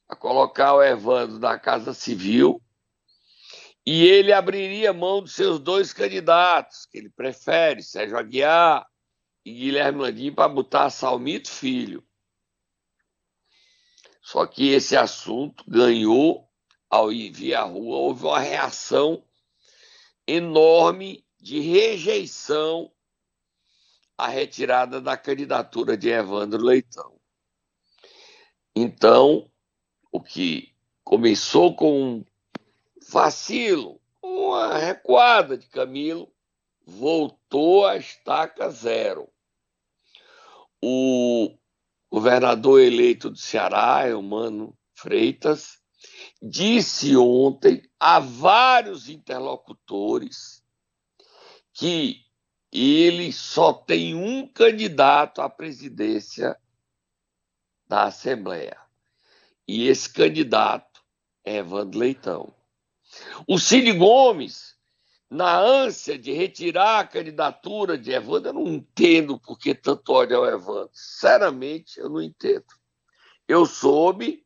a 0.08 0.16
colocar 0.16 0.74
o 0.74 0.82
Evandro 0.82 1.38
na 1.38 1.58
Casa 1.58 1.94
Civil 1.94 2.60
e 3.86 4.04
ele 4.04 4.32
abriria 4.32 4.92
mão 4.92 5.20
dos 5.20 5.34
seus 5.34 5.58
dois 5.58 5.92
candidatos, 5.92 6.86
que 6.86 6.96
ele 6.96 7.10
prefere, 7.10 7.82
Sérgio 7.82 8.16
Aguiar 8.16 8.86
e 9.44 9.52
Guilherme 9.52 10.00
Landim, 10.00 10.32
para 10.32 10.48
botar 10.48 10.88
Salmito 10.88 11.50
Filho. 11.50 12.02
Só 14.22 14.46
que 14.46 14.70
esse 14.70 14.96
assunto 14.96 15.62
ganhou, 15.68 16.48
ao 16.88 17.12
ir 17.12 17.30
via 17.30 17.62
rua, 17.62 17.96
houve 17.98 18.24
uma 18.24 18.38
reação 18.38 19.22
enorme 20.26 21.22
de 21.38 21.60
rejeição 21.60 22.90
à 24.16 24.28
retirada 24.28 24.98
da 24.98 25.14
candidatura 25.14 25.94
de 25.94 26.08
Evandro 26.08 26.62
Leitão. 26.62 27.20
Então, 28.74 29.50
o 30.14 30.20
que 30.20 30.72
começou 31.02 31.74
com 31.74 32.00
um 32.00 32.24
vacilo, 33.10 34.00
uma 34.22 34.78
recuada 34.78 35.58
de 35.58 35.66
Camilo, 35.66 36.32
voltou 36.86 37.84
à 37.84 37.96
estaca 37.96 38.70
zero. 38.70 39.28
O 40.80 41.58
governador 42.08 42.80
eleito 42.80 43.28
do 43.28 43.36
Ceará, 43.36 44.08
Eumano 44.08 44.78
Freitas, 44.94 45.80
disse 46.40 47.16
ontem 47.16 47.82
a 47.98 48.20
vários 48.20 49.08
interlocutores 49.08 50.62
que 51.72 52.20
ele 52.70 53.32
só 53.32 53.72
tem 53.72 54.14
um 54.14 54.46
candidato 54.46 55.42
à 55.42 55.50
presidência 55.50 56.56
da 57.88 58.04
Assembleia. 58.04 58.83
E 59.66 59.88
esse 59.88 60.12
candidato 60.12 61.00
é 61.44 61.56
Evandro 61.56 61.98
Leitão. 61.98 62.54
O 63.46 63.58
Cid 63.58 63.92
Gomes, 63.92 64.74
na 65.30 65.58
ânsia 65.58 66.18
de 66.18 66.32
retirar 66.32 67.00
a 67.00 67.06
candidatura 67.06 67.96
de 67.96 68.12
Evandro, 68.12 68.50
eu 68.50 68.54
não 68.54 68.66
entendo 68.66 69.38
por 69.38 69.58
que 69.58 69.74
tanto 69.74 70.12
ódio 70.12 70.36
ao 70.36 70.46
Evandro. 70.46 70.90
Sinceramente, 70.92 71.98
eu 71.98 72.08
não 72.08 72.22
entendo. 72.22 72.66
Eu 73.48 73.66
soube 73.66 74.44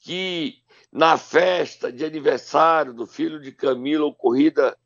que 0.00 0.62
na 0.92 1.18
festa 1.18 1.92
de 1.92 2.04
aniversário 2.04 2.94
do 2.94 3.06
filho 3.06 3.40
de 3.40 3.52
Camila, 3.52 4.06
ocorrida 4.06 4.78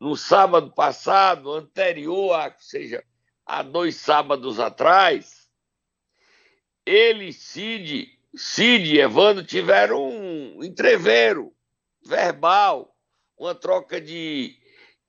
no 0.00 0.16
sábado 0.16 0.72
passado, 0.72 1.52
anterior 1.52 2.34
a, 2.34 2.46
ou 2.46 2.54
seja, 2.58 3.04
há 3.44 3.62
dois 3.62 3.96
sábados 3.96 4.60
atrás, 4.60 5.48
ele, 6.86 7.32
Cid, 7.32 8.17
Cid 8.36 8.94
e 8.94 9.00
Evandro 9.00 9.44
tiveram 9.44 10.06
um 10.06 10.62
entreveiro 10.62 11.54
verbal, 12.04 12.94
uma 13.36 13.54
troca 13.54 14.00
de, 14.00 14.56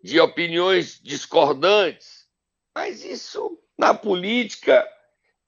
de 0.02 0.20
opiniões 0.20 1.00
discordantes. 1.02 2.28
Mas 2.74 3.04
isso, 3.04 3.60
na 3.78 3.94
política, 3.94 4.88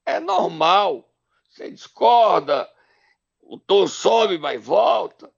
é 0.04 0.20
normal. 0.20 1.10
Você 1.48 1.70
discorda, 1.70 2.68
o 3.40 3.58
tom 3.58 3.86
sobe, 3.86 4.38
mas 4.38 4.62
volta. 4.62 5.32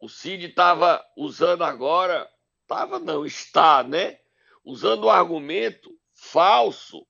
O 0.00 0.08
Cid 0.08 0.46
estava 0.46 1.04
usando 1.16 1.62
agora, 1.62 2.30
estava 2.62 2.98
não, 2.98 3.24
está, 3.24 3.82
né? 3.82 4.18
Usando 4.64 5.04
o 5.04 5.10
argumento 5.10 5.96
falso, 6.12 7.06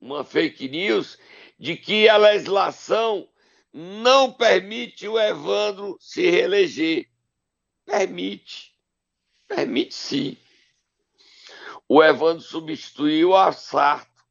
uma 0.00 0.24
fake 0.24 0.68
news, 0.68 1.18
de 1.58 1.76
que 1.76 2.08
a 2.08 2.16
legislação 2.16 3.28
não 3.72 4.32
permite 4.32 5.06
o 5.06 5.18
Evandro 5.18 5.96
se 6.00 6.30
reeleger. 6.30 7.08
Permite. 7.84 8.74
Permite 9.46 9.94
sim. 9.94 10.36
O 11.88 12.02
Evandro 12.02 12.42
substituiu 12.42 13.32
o 13.32 13.52
Sarto, 13.52 14.24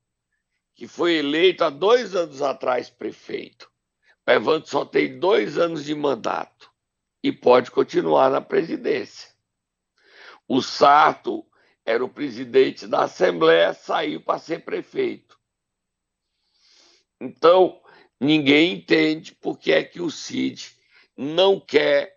que 0.74 0.88
foi 0.88 1.14
eleito 1.16 1.64
há 1.64 1.70
dois 1.70 2.16
anos 2.16 2.42
atrás 2.42 2.90
prefeito. 2.90 3.72
O 4.28 4.32
Evandro 4.32 4.68
só 4.68 4.84
tem 4.84 5.20
dois 5.20 5.58
anos 5.58 5.86
de 5.86 5.96
mandato 5.96 6.70
e 7.24 7.32
pode 7.32 7.72
continuar 7.72 8.30
na 8.30 8.42
presidência. 8.42 9.30
O 10.48 10.62
Sarto 10.62 11.46
era 11.86 12.04
o 12.04 12.10
presidente 12.10 12.88
da 12.88 13.04
Assembleia, 13.04 13.74
saiu 13.74 14.22
para 14.22 14.40
ser 14.40 14.66
prefeito. 14.66 15.35
Então, 17.26 17.82
ninguém 18.20 18.74
entende 18.74 19.34
por 19.34 19.58
que 19.58 19.72
é 19.72 19.84
que 19.84 20.02
o 20.02 20.12
Cid 20.12 20.76
não 21.18 21.60
quer 21.60 22.16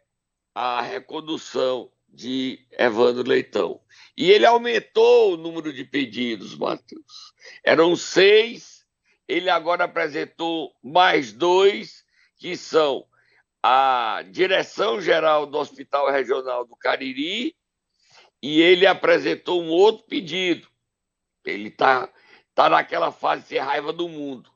a 0.55 0.83
recondução 0.83 1.91
de 2.09 2.67
Evandro 2.73 3.27
Leitão. 3.27 3.81
E 4.17 4.31
ele 4.31 4.45
aumentou 4.45 5.33
o 5.33 5.37
número 5.37 5.73
de 5.73 5.85
pedidos, 5.85 6.57
Matheus. 6.57 7.33
Eram 7.65 7.95
seis, 7.95 8.85
ele 9.27 9.49
agora 9.49 9.85
apresentou 9.85 10.75
mais 10.83 11.33
dois, 11.33 12.05
que 12.37 12.57
são 12.57 13.07
a 13.63 14.25
direção-geral 14.31 15.47
do 15.47 15.59
Hospital 15.59 16.11
Regional 16.11 16.67
do 16.67 16.77
Cariri, 16.77 17.57
e 18.43 18.61
ele 18.61 18.87
apresentou 18.87 19.63
um 19.63 19.69
outro 19.69 20.05
pedido. 20.07 20.69
Ele 21.45 21.69
está 21.69 22.13
tá 22.55 22.69
naquela 22.69 23.11
fase 23.11 23.49
de 23.49 23.59
raiva 23.59 23.93
do 23.93 24.09
mundo. 24.09 24.51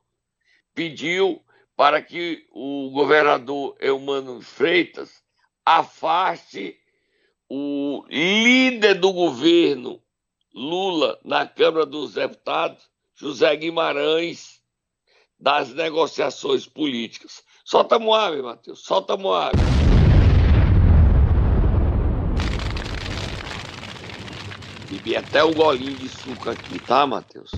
Pediu 0.73 1.43
para 1.75 2.01
que 2.01 2.45
o 2.51 2.89
governador 2.91 3.75
Eumano 3.79 4.41
Freitas 4.41 5.23
afaste 5.65 6.77
o 7.49 8.03
líder 8.09 8.95
do 8.95 9.11
governo 9.13 10.01
Lula 10.53 11.19
na 11.23 11.47
Câmara 11.47 11.85
dos 11.85 12.13
Deputados, 12.13 12.89
José 13.15 13.55
Guimarães, 13.55 14.61
das 15.39 15.73
negociações 15.73 16.65
políticas. 16.67 17.43
Solta 17.65 17.97
Moab, 17.97 18.41
Matheus, 18.41 18.83
solta 18.83 19.17
Moab. 19.17 19.57
Bebi 24.89 25.15
até 25.15 25.43
um 25.43 25.53
golinho 25.53 25.95
de 25.95 26.07
suco 26.07 26.49
aqui, 26.49 26.79
tá, 26.79 27.07
Matheus? 27.07 27.51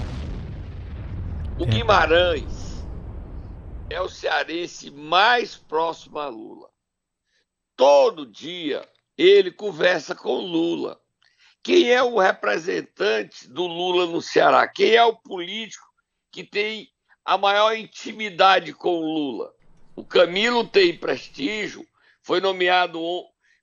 O 1.59 1.63
é. 1.63 1.67
Guimarães 1.67 2.54
é 3.89 4.01
o 4.01 4.09
cearense 4.09 4.89
mais 4.89 5.55
próximo 5.55 6.19
a 6.19 6.27
Lula. 6.27 6.69
Todo 7.75 8.25
dia 8.25 8.87
ele 9.17 9.51
conversa 9.51 10.15
com 10.15 10.37
Lula. 10.37 10.99
Quem 11.63 11.91
é 11.91 12.01
o 12.01 12.19
representante 12.19 13.47
do 13.47 13.65
Lula 13.65 14.05
no 14.05 14.21
Ceará? 14.21 14.67
Quem 14.67 14.95
é 14.95 15.03
o 15.03 15.15
político 15.15 15.85
que 16.31 16.43
tem 16.43 16.89
a 17.23 17.37
maior 17.37 17.75
intimidade 17.75 18.73
com 18.73 18.97
o 18.97 19.13
Lula? 19.13 19.53
O 19.95 20.03
Camilo 20.03 20.67
tem 20.67 20.97
prestígio, 20.97 21.85
foi 22.21 22.39
nomeado 22.39 22.99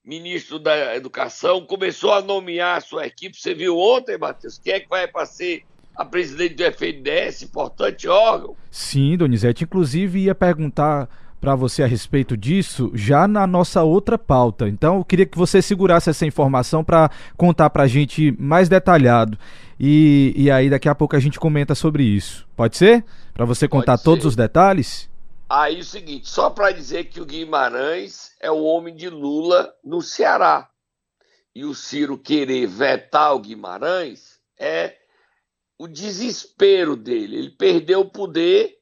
ministro 0.04 0.58
da 0.58 0.96
Educação, 0.96 1.64
começou 1.64 2.12
a 2.12 2.22
nomear 2.22 2.78
a 2.78 2.80
sua 2.80 3.06
equipe. 3.06 3.36
Você 3.36 3.54
viu 3.54 3.78
ontem, 3.78 4.18
Matheus? 4.18 4.58
Quem 4.58 4.72
é 4.72 4.80
que 4.80 4.88
vai 4.88 5.06
para 5.06 5.26
ser 5.26 5.64
a 5.94 6.04
presidente 6.04 6.54
do 6.54 6.64
FNDS, 6.64 7.42
importante 7.42 8.08
órgão? 8.08 8.56
Sim, 8.70 9.16
Donizete. 9.16 9.64
Inclusive, 9.64 10.20
ia 10.20 10.34
perguntar 10.34 11.08
para 11.40 11.56
você 11.56 11.82
a 11.82 11.86
respeito 11.86 12.36
disso 12.36 12.92
já 12.94 13.26
na 13.26 13.46
nossa 13.46 13.82
outra 13.82 14.16
pauta. 14.16 14.68
Então, 14.68 14.98
eu 14.98 15.04
queria 15.04 15.26
que 15.26 15.36
você 15.36 15.60
segurasse 15.60 16.08
essa 16.08 16.24
informação 16.24 16.84
para 16.84 17.10
contar 17.36 17.68
para 17.70 17.82
a 17.82 17.88
gente 17.88 18.34
mais 18.38 18.68
detalhado. 18.68 19.36
E, 19.78 20.32
e 20.36 20.50
aí, 20.50 20.70
daqui 20.70 20.88
a 20.88 20.94
pouco 20.94 21.16
a 21.16 21.20
gente 21.20 21.40
comenta 21.40 21.74
sobre 21.74 22.04
isso. 22.04 22.46
Pode 22.54 22.76
ser? 22.76 23.04
Para 23.34 23.44
você 23.44 23.66
contar 23.66 23.98
todos 23.98 24.24
os 24.24 24.36
detalhes? 24.36 25.10
Aí, 25.48 25.80
o 25.80 25.84
seguinte, 25.84 26.28
só 26.30 26.48
para 26.48 26.70
dizer 26.70 27.04
que 27.04 27.20
o 27.20 27.26
Guimarães 27.26 28.30
é 28.40 28.50
o 28.50 28.62
homem 28.62 28.94
de 28.94 29.08
Lula 29.08 29.74
no 29.84 30.00
Ceará. 30.00 30.68
E 31.54 31.64
o 31.64 31.74
Ciro 31.74 32.16
querer 32.16 32.66
vetar 32.66 33.34
o 33.34 33.40
Guimarães 33.40 34.40
é 34.58 34.94
o 35.82 35.88
desespero 35.88 36.94
dele. 36.94 37.36
Ele 37.36 37.50
perdeu 37.50 38.02
o 38.02 38.10
poder 38.10 38.78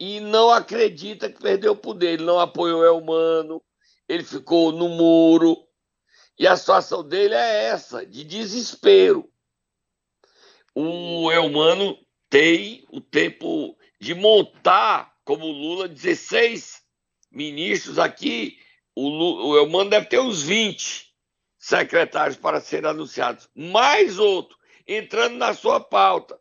e 0.00 0.18
não 0.18 0.50
acredita 0.50 1.30
que 1.30 1.38
perdeu 1.38 1.72
o 1.72 1.76
poder. 1.76 2.14
Ele 2.14 2.24
não 2.24 2.40
apoiou 2.40 2.82
Elmano, 2.82 3.62
ele 4.08 4.24
ficou 4.24 4.72
no 4.72 4.88
muro. 4.88 5.54
E 6.38 6.46
a 6.46 6.56
situação 6.56 7.06
dele 7.06 7.34
é 7.34 7.64
essa, 7.64 8.06
de 8.06 8.24
desespero. 8.24 9.30
O 10.74 11.30
Elmano 11.30 11.98
tem 12.30 12.86
o 12.90 12.98
tempo 12.98 13.76
de 14.00 14.14
montar, 14.14 15.14
como 15.26 15.44
Lula, 15.44 15.86
16 15.86 16.82
ministros 17.30 17.98
aqui. 17.98 18.56
O, 18.94 19.06
Lula, 19.06 19.44
o 19.44 19.58
Elmano 19.58 19.90
deve 19.90 20.06
ter 20.06 20.18
uns 20.18 20.42
20 20.42 21.12
secretários 21.58 22.38
para 22.38 22.58
serem 22.58 22.88
anunciados. 22.88 23.50
Mais 23.54 24.18
outro, 24.18 24.56
entrando 24.86 25.36
na 25.36 25.54
sua 25.54 25.80
pauta. 25.80 26.38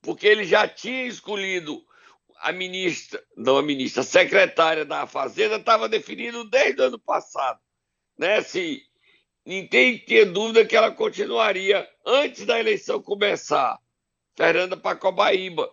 Porque 0.00 0.26
ele 0.26 0.44
já 0.44 0.68
tinha 0.68 1.04
escolhido 1.04 1.84
a 2.40 2.52
ministra, 2.52 3.22
não 3.36 3.56
a 3.56 3.62
ministra, 3.62 4.02
a 4.02 4.04
secretária 4.04 4.84
da 4.84 5.06
Fazenda 5.06 5.56
estava 5.56 5.88
definindo 5.88 6.44
desde 6.44 6.80
o 6.80 6.84
ano 6.84 6.98
passado. 6.98 7.58
Né? 8.16 8.42
Se 8.42 8.82
ninguém 9.44 9.98
tinha 9.98 10.26
dúvida 10.26 10.64
que 10.64 10.76
ela 10.76 10.90
continuaria 10.90 11.88
antes 12.04 12.44
da 12.44 12.58
eleição 12.58 13.02
começar, 13.02 13.78
Fernanda 14.36 14.76
Pacobaíba. 14.76 15.72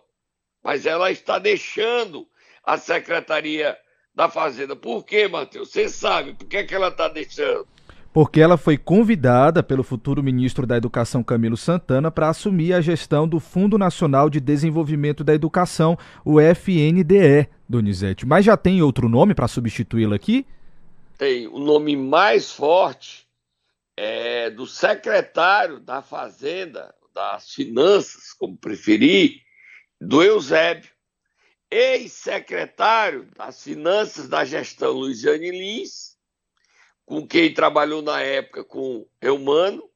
Mas 0.62 0.86
ela 0.86 1.10
está 1.10 1.38
deixando 1.38 2.26
a 2.62 2.78
Secretaria 2.78 3.78
da 4.14 4.28
Fazenda. 4.28 4.74
Por 4.74 5.04
quê, 5.04 5.28
Matheus? 5.28 5.70
Você 5.70 5.88
sabe 5.88 6.34
por 6.34 6.48
que, 6.48 6.58
é 6.58 6.64
que 6.64 6.74
ela 6.74 6.88
está 6.88 7.08
deixando? 7.08 7.68
Porque 8.14 8.40
ela 8.40 8.56
foi 8.56 8.78
convidada 8.78 9.60
pelo 9.60 9.82
futuro 9.82 10.22
ministro 10.22 10.64
da 10.64 10.76
Educação 10.76 11.24
Camilo 11.24 11.56
Santana 11.56 12.12
para 12.12 12.28
assumir 12.28 12.72
a 12.72 12.80
gestão 12.80 13.26
do 13.26 13.40
Fundo 13.40 13.76
Nacional 13.76 14.30
de 14.30 14.38
Desenvolvimento 14.38 15.24
da 15.24 15.34
Educação, 15.34 15.98
o 16.24 16.40
FNDE, 16.40 17.48
Donizete. 17.68 18.24
Mas 18.24 18.44
já 18.44 18.56
tem 18.56 18.80
outro 18.80 19.08
nome 19.08 19.34
para 19.34 19.48
substituí-la 19.48 20.14
aqui? 20.14 20.46
Tem. 21.18 21.48
O 21.48 21.58
nome 21.58 21.96
mais 21.96 22.52
forte 22.52 23.26
é 23.96 24.48
do 24.48 24.64
secretário 24.64 25.80
da 25.80 26.00
Fazenda, 26.00 26.94
das 27.12 27.52
Finanças, 27.52 28.32
como 28.32 28.56
preferir, 28.56 29.40
do 30.00 30.22
Eusébio, 30.22 30.90
ex-secretário 31.68 33.26
das 33.36 33.60
Finanças 33.60 34.28
da 34.28 34.44
gestão 34.44 34.92
Luiziane 34.92 35.50
Lins, 35.50 36.13
com 37.06 37.26
quem 37.26 37.52
trabalhou 37.52 38.02
na 38.02 38.20
época 38.20 38.64
com 38.64 39.06
Eumano, 39.20 39.88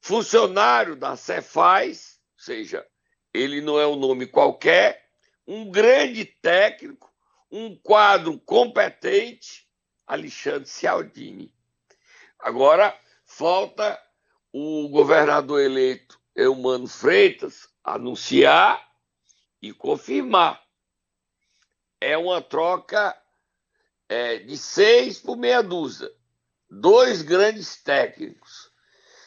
funcionário 0.00 0.94
da 0.94 1.16
Cefaz, 1.16 2.20
ou 2.36 2.42
seja, 2.42 2.86
ele 3.32 3.60
não 3.60 3.78
é 3.78 3.86
um 3.86 3.96
nome 3.96 4.26
qualquer, 4.26 5.08
um 5.46 5.70
grande 5.70 6.24
técnico, 6.24 7.10
um 7.50 7.74
quadro 7.76 8.38
competente, 8.40 9.66
Alexandre 10.06 10.68
Cialdini. 10.68 11.54
Agora, 12.38 12.98
falta 13.24 14.00
o 14.52 14.88
governador 14.88 15.60
eleito 15.60 16.20
Eumano 16.34 16.86
Freitas 16.86 17.68
anunciar 17.82 18.86
e 19.60 19.72
confirmar. 19.72 20.62
É 22.00 22.16
uma 22.16 22.40
troca 22.40 23.16
é, 24.08 24.38
de 24.38 24.56
seis 24.56 25.18
por 25.18 25.36
meia 25.36 25.62
dúzia 25.62 26.10
dois 26.70 27.22
grandes 27.22 27.82
técnicos. 27.82 28.70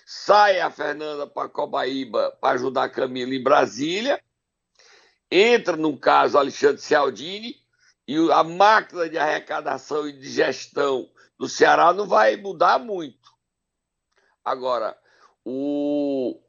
Sai 0.06 0.60
a 0.60 0.70
Fernanda 0.70 1.26
Pacobaíba 1.26 2.38
para 2.42 2.56
ajudar 2.56 2.84
a 2.84 2.90
Camila 2.90 3.34
em 3.34 3.42
Brasília. 3.42 4.22
Entra, 5.30 5.78
no 5.78 5.98
caso, 5.98 6.38
Alexandre 6.38 6.82
Cialdini. 6.82 7.56
E 8.08 8.18
a 8.32 8.44
máquina 8.44 9.10
de 9.10 9.18
arrecadação 9.18 10.08
e 10.08 10.12
de 10.12 10.30
gestão 10.30 11.10
do 11.40 11.48
Ceará 11.48 11.94
não 11.94 12.06
vai 12.06 12.36
mudar 12.36 12.78
muito. 12.78 13.32
Agora, 14.44 14.98
o 15.46 16.40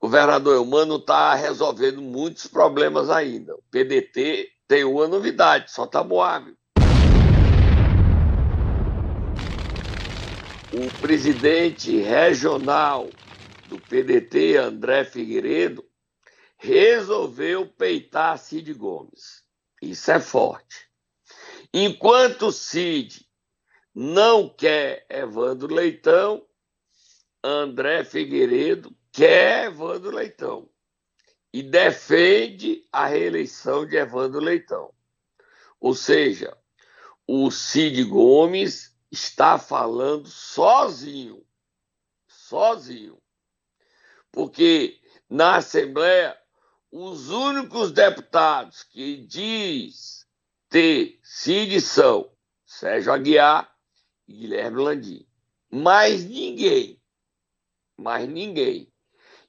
governador 0.00 0.54
Eumano 0.54 0.96
está 0.96 1.34
resolvendo 1.34 2.00
muitos 2.00 2.46
problemas 2.46 3.10
ainda. 3.10 3.54
O 3.54 3.62
PDT 3.70 4.48
tem 4.68 4.84
uma 4.84 5.08
novidade, 5.08 5.72
só 5.72 5.84
está 5.84 6.04
Moab. 6.04 6.55
O 10.78 11.00
presidente 11.00 11.96
regional 11.96 13.08
do 13.66 13.80
PDT, 13.80 14.58
André 14.58 15.04
Figueiredo, 15.06 15.82
resolveu 16.58 17.66
peitar 17.66 18.38
Cid 18.38 18.74
Gomes. 18.74 19.42
Isso 19.80 20.10
é 20.10 20.20
forte. 20.20 20.86
Enquanto 21.72 22.52
Cid 22.52 23.26
não 23.94 24.50
quer 24.50 25.06
Evandro 25.08 25.74
Leitão, 25.74 26.46
André 27.42 28.04
Figueiredo 28.04 28.94
quer 29.10 29.68
Evandro 29.68 30.10
Leitão 30.10 30.68
e 31.54 31.62
defende 31.62 32.86
a 32.92 33.06
reeleição 33.06 33.86
de 33.86 33.96
Evandro 33.96 34.40
Leitão. 34.40 34.92
Ou 35.80 35.94
seja, 35.94 36.54
o 37.26 37.50
Cid 37.50 38.04
Gomes 38.04 38.95
está 39.16 39.58
falando 39.58 40.28
sozinho. 40.28 41.44
Sozinho. 42.28 43.20
Porque 44.30 45.00
na 45.28 45.56
Assembleia, 45.56 46.38
os 46.90 47.30
únicos 47.30 47.90
deputados 47.90 48.82
que 48.82 49.16
diz 49.26 50.26
ter 50.68 51.18
Cid 51.22 51.80
são 51.80 52.30
Sérgio 52.64 53.12
Aguiar 53.12 53.74
e 54.28 54.34
Guilherme 54.34 54.82
Landim. 54.82 55.26
Mais 55.70 56.24
ninguém. 56.24 57.00
Mais 57.96 58.28
ninguém. 58.28 58.92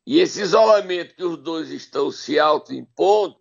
E 0.06 0.20
esse 0.20 0.42
isolamento 0.42 1.16
que 1.16 1.24
os 1.24 1.38
dois 1.38 1.70
estão 1.70 2.10
se 2.10 2.40
autoimpondo 2.40 3.38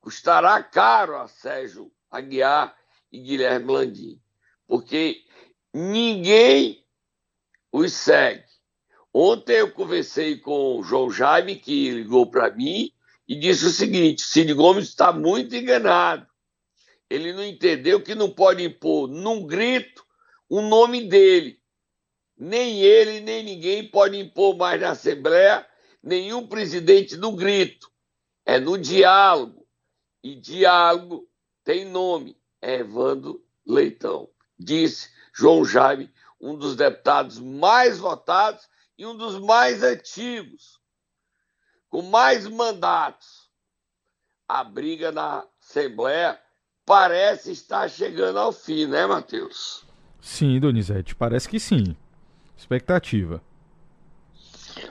custará 0.00 0.62
caro 0.62 1.16
a 1.16 1.28
Sérgio 1.28 1.92
Aguiar 2.10 2.74
e 3.12 3.20
Guilherme 3.20 3.72
Landim, 3.72 4.22
porque 4.66 5.23
ninguém 5.74 6.86
os 7.72 7.92
segue. 7.92 8.44
Ontem 9.12 9.56
eu 9.56 9.72
conversei 9.72 10.38
com 10.38 10.78
o 10.78 10.82
João 10.84 11.10
Jaime, 11.10 11.56
que 11.56 11.90
ligou 11.90 12.30
para 12.30 12.50
mim 12.50 12.92
e 13.26 13.34
disse 13.34 13.66
o 13.66 13.70
seguinte: 13.70 14.22
Cid 14.22 14.54
Gomes 14.54 14.88
está 14.88 15.12
muito 15.12 15.54
enganado. 15.56 16.26
Ele 17.10 17.32
não 17.32 17.44
entendeu 17.44 18.00
que 18.00 18.14
não 18.14 18.30
pode 18.30 18.62
impor 18.62 19.08
num 19.08 19.46
grito 19.46 20.04
o 20.48 20.60
nome 20.62 21.04
dele. 21.08 21.60
Nem 22.36 22.80
ele, 22.80 23.20
nem 23.20 23.42
ninguém 23.44 23.88
pode 23.88 24.18
impor 24.18 24.56
mais 24.56 24.80
na 24.80 24.90
Assembleia 24.90 25.66
nenhum 26.02 26.46
presidente 26.46 27.16
no 27.16 27.32
grito. 27.32 27.90
É 28.44 28.58
no 28.58 28.76
diálogo. 28.76 29.66
E 30.22 30.34
diálogo 30.34 31.28
tem 31.62 31.84
nome. 31.84 32.36
É 32.60 32.76
Evandro 32.76 33.44
Leitão. 33.66 34.28
Disse 34.58 35.13
João 35.34 35.64
Jaime, 35.64 36.10
um 36.40 36.56
dos 36.56 36.76
deputados 36.76 37.40
mais 37.40 37.98
votados 37.98 38.68
e 38.96 39.04
um 39.04 39.16
dos 39.16 39.38
mais 39.40 39.82
antigos, 39.82 40.78
com 41.88 42.02
mais 42.02 42.46
mandatos. 42.46 43.50
A 44.46 44.62
briga 44.62 45.10
na 45.10 45.44
Assembleia 45.60 46.38
parece 46.86 47.50
estar 47.50 47.88
chegando 47.90 48.38
ao 48.38 48.52
fim, 48.52 48.86
né, 48.86 49.06
Matheus? 49.06 49.84
Sim, 50.20 50.60
Donizete, 50.60 51.14
parece 51.14 51.48
que 51.48 51.58
sim. 51.58 51.96
Expectativa. 52.56 53.42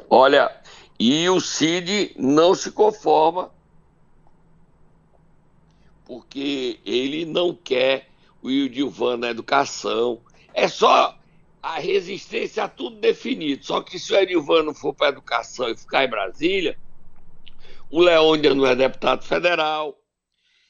Olha, 0.10 0.62
e 1.00 1.28
o 1.30 1.40
Cid 1.40 2.16
não 2.18 2.54
se 2.54 2.72
conforma 2.72 3.52
porque 6.06 6.80
ele 6.86 7.26
não 7.26 7.56
quer 7.56 8.10
o 8.42 8.50
Ildilvan 8.50 9.18
na 9.18 9.30
educação. 9.30 10.20
É 10.54 10.68
só 10.68 11.18
a 11.62 11.80
resistência 11.80 12.66
a 12.66 12.68
tudo 12.68 13.00
definido. 13.00 13.66
Só 13.66 13.82
que 13.82 13.98
se 13.98 14.14
o 14.14 14.18
Edilvan 14.18 14.64
não 14.64 14.74
for 14.74 14.94
para 14.94 15.08
a 15.08 15.10
educação 15.10 15.70
e 15.70 15.78
ficar 15.78 16.04
em 16.04 16.10
Brasília, 16.10 16.78
o 17.90 18.02
Leôndia 18.02 18.54
não 18.54 18.66
é 18.66 18.76
deputado 18.76 19.24
federal. 19.24 19.98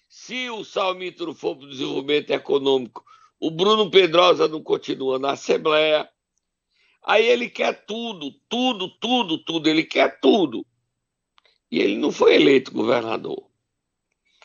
Se 0.08 0.50
o 0.50 0.64
Salmito 0.64 1.26
não 1.26 1.34
for 1.34 1.56
para 1.56 1.66
o 1.66 1.70
desenvolvimento 1.70 2.30
econômico, 2.30 3.04
o 3.40 3.50
Bruno 3.50 3.90
Pedrosa 3.90 4.48
não 4.48 4.62
continua 4.62 5.18
na 5.18 5.32
Assembleia. 5.32 6.08
Aí 7.04 7.26
ele 7.26 7.50
quer 7.50 7.86
tudo, 7.86 8.32
tudo, 8.48 8.88
tudo, 8.88 9.38
tudo. 9.38 9.68
Ele 9.68 9.84
quer 9.84 10.20
tudo. 10.20 10.66
E 11.72 11.80
ele 11.80 11.98
não 11.98 12.12
foi 12.12 12.36
eleito 12.36 12.72
governador. 12.72 13.50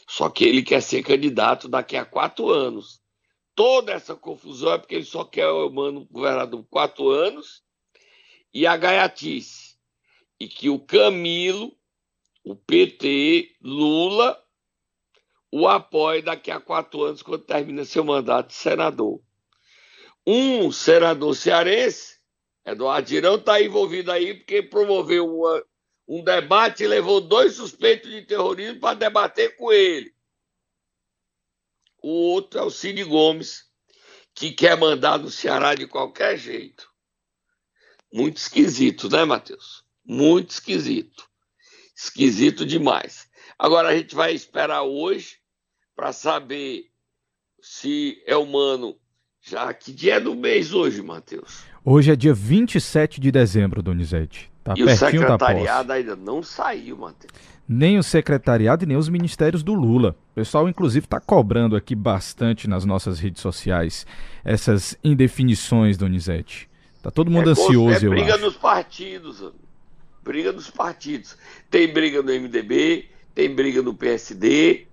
Só 0.09 0.31
que 0.31 0.45
ele 0.45 0.63
quer 0.63 0.81
ser 0.81 1.03
candidato 1.03 1.69
daqui 1.69 1.97
a 1.97 2.05
quatro 2.05 2.49
anos. 2.49 2.98
Toda 3.59 3.93
essa 3.93 4.15
confusão 4.15 4.75
é 4.75 4.79
porque 4.79 4.95
ele 4.95 5.05
só 5.05 5.25
quer 5.25 5.49
o 5.49 5.69
mano 5.69 6.07
governador 6.13 6.65
quatro 6.71 7.11
anos 7.11 7.65
e 8.55 8.65
a 8.69 8.77
gaiatice. 8.77 9.77
E 10.39 10.47
que 10.47 10.71
o 10.71 10.79
Camilo, 10.79 11.77
o 12.45 12.55
PT, 12.55 13.57
Lula, 13.61 14.41
o 15.51 15.67
apoie 15.67 16.23
daqui 16.23 16.53
a 16.53 16.61
quatro 16.61 17.03
anos, 17.03 17.21
quando 17.21 17.43
termina 17.43 17.85
seu 17.85 18.05
mandato 18.05 18.51
de 18.51 18.55
senador. 18.55 19.21
Um 20.25 20.71
senador 20.71 21.35
cearense, 21.35 22.21
Eduardo 22.65 23.09
Girão, 23.09 23.35
está 23.35 23.61
envolvido 23.61 24.13
aí 24.13 24.35
porque 24.35 24.63
promoveu 24.63 25.37
uma, 25.37 25.65
um 26.07 26.23
debate 26.23 26.85
e 26.85 26.87
levou 26.87 27.21
dois 27.21 27.55
suspeitos 27.55 28.09
de 28.09 28.23
terrorismo 28.23 28.79
para 28.79 28.95
debater 28.95 29.57
com 29.57 29.73
ele. 29.73 30.15
O 32.03 32.09
outro 32.09 32.61
é 32.61 32.63
o 32.63 32.71
Cid 32.71 33.03
Gomes, 33.05 33.65
que 34.35 34.53
quer 34.53 34.77
mandar 34.77 35.19
no 35.19 35.31
Ceará 35.31 35.75
de 35.75 35.87
qualquer 35.87 36.39
jeito. 36.39 36.89
Muito 38.13 38.37
esquisito, 38.37 39.09
né, 39.11 39.25
Matheus? 39.25 39.85
Muito 40.05 40.51
esquisito. 40.51 41.29
Esquisito 41.95 42.65
demais. 42.65 43.29
Agora 43.59 43.89
a 43.89 43.97
gente 43.97 44.15
vai 44.15 44.33
esperar 44.33 44.83
hoje 44.83 45.39
para 45.97 46.13
saber 46.13 46.87
se 47.61 48.23
é 48.27 48.37
humano. 48.37 48.97
Já 49.43 49.73
que 49.75 49.93
dia 49.93 50.15
é 50.15 50.21
do 50.21 50.35
mês 50.35 50.73
hoje, 50.73 51.03
Matheus? 51.03 51.65
Hoje 51.85 52.13
é 52.13 52.17
dia 52.17 52.35
27 52.35 53.21
de 53.21 53.33
dezembro, 53.33 53.83
Donizete. 53.83 54.51
Tá 54.69 54.75
e 54.77 54.83
o 54.83 54.97
secretariado 54.97 55.93
ainda 55.93 56.15
não 56.15 56.43
saiu, 56.43 56.99
Matheus. 56.99 57.33
Nem 57.67 57.99
o 57.99 58.03
secretariado 58.03 58.85
e 58.85 58.87
nem 58.87 58.99
os 58.99 59.09
ministérios 59.09 59.63
do 59.63 59.73
Lula. 59.73 60.15
O 60.33 60.35
pessoal, 60.35 60.69
inclusive, 60.69 61.07
está 61.07 61.19
cobrando 61.19 61.75
aqui 61.75 61.95
bastante 61.95 62.69
nas 62.69 62.85
nossas 62.85 63.19
redes 63.19 63.41
sociais 63.41 64.07
essas 64.45 64.95
indefinições, 65.03 65.97
Donizete. 65.97 66.69
Tá 67.03 67.11
todo 67.11 67.31
mundo 67.31 67.49
é, 67.49 67.53
ansioso, 67.53 68.07
é 68.07 68.11
briga 68.11 68.31
eu 68.31 68.35
acho. 68.35 68.45
nos 68.45 68.57
partidos, 68.57 69.53
briga 70.23 70.53
nos 70.53 70.69
partidos. 70.69 71.39
Tem 71.71 71.91
briga 71.91 72.23
no 72.23 72.31
MDB, 72.31 73.09
tem 73.35 73.55
briga 73.55 73.81
no 73.81 73.95
PSD. 73.95 74.87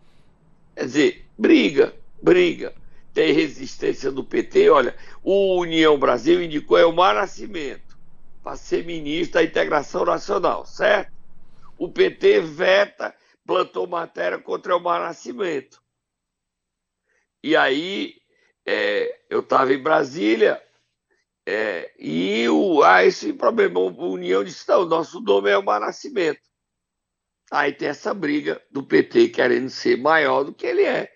Quer 0.73 0.85
dizer, 0.85 1.25
briga, 1.37 1.93
briga. 2.23 2.73
Tem 3.13 3.33
resistência 3.33 4.09
do 4.09 4.23
PT. 4.23 4.69
Olha, 4.69 4.95
o 5.21 5.59
União 5.59 5.97
Brasil 5.97 6.41
indicou 6.41 6.77
Elmar 6.77 7.15
Nascimento 7.15 7.84
para 8.45 8.57
ser 8.57 8.85
ministro 8.85 9.33
da 9.33 9.43
integração 9.43 10.05
nacional, 10.05 10.67
certo? 10.67 11.11
O 11.79 11.91
PT 11.91 12.41
veta, 12.41 13.15
plantou 13.43 13.87
matéria 13.87 14.37
contra 14.37 14.77
o 14.77 14.79
Mar 14.79 14.99
Nascimento. 14.99 15.81
E 17.41 17.55
aí 17.55 18.13
é, 18.63 19.19
eu 19.31 19.39
estava 19.39 19.73
em 19.73 19.81
Brasília 19.81 20.63
é, 21.43 21.91
e 21.97 22.47
o, 22.47 22.83
ah, 22.83 23.03
esse 23.03 23.33
problema, 23.33 23.79
a 23.79 23.83
União 23.83 24.43
disse, 24.43 24.69
não, 24.69 24.85
nosso 24.85 25.19
nome 25.21 25.49
é 25.49 25.57
o 25.57 25.63
Nascimento. 25.63 26.41
Aí 27.51 27.73
tem 27.73 27.87
essa 27.87 28.13
briga 28.13 28.63
do 28.69 28.83
PT 28.83 29.29
querendo 29.29 29.71
ser 29.71 29.97
maior 29.97 30.43
do 30.43 30.53
que 30.53 30.67
ele 30.67 30.83
é. 30.83 31.11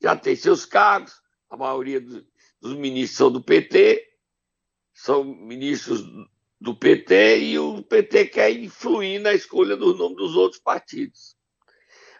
Já 0.00 0.14
tem 0.14 0.36
seus 0.36 0.64
cargos, 0.64 1.12
a 1.50 1.56
maioria 1.56 2.00
dos, 2.00 2.24
dos 2.60 2.76
ministros 2.76 3.18
são 3.18 3.32
do 3.32 3.42
PT, 3.42 4.08
são 4.94 5.24
ministros 5.24 6.04
do 6.60 6.74
PT 6.74 7.38
e 7.38 7.58
o 7.58 7.82
PT 7.82 8.26
quer 8.26 8.50
influir 8.50 9.20
na 9.20 9.32
escolha 9.32 9.76
dos 9.76 9.98
nomes 9.98 10.16
dos 10.16 10.36
outros 10.36 10.60
partidos. 10.60 11.36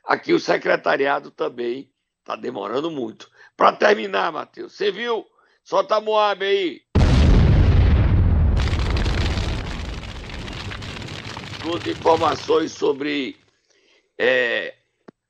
Aqui 0.05 0.33
o 0.33 0.41
secretariado 0.41 1.31
também 1.31 1.93
está 2.21 2.37
demorando 2.37 2.91
muito. 2.91 3.31
Para 3.57 3.73
terminar, 3.73 4.33
Matheus, 4.33 4.75
você 4.75 4.91
viu? 4.91 5.27
Solta 5.65 5.97
a 5.97 6.01
Moab 6.01 6.45
aí. 6.45 6.83
Duas 11.63 11.87
informações 11.87 12.73
sobre 12.73 13.37
é, 14.17 14.75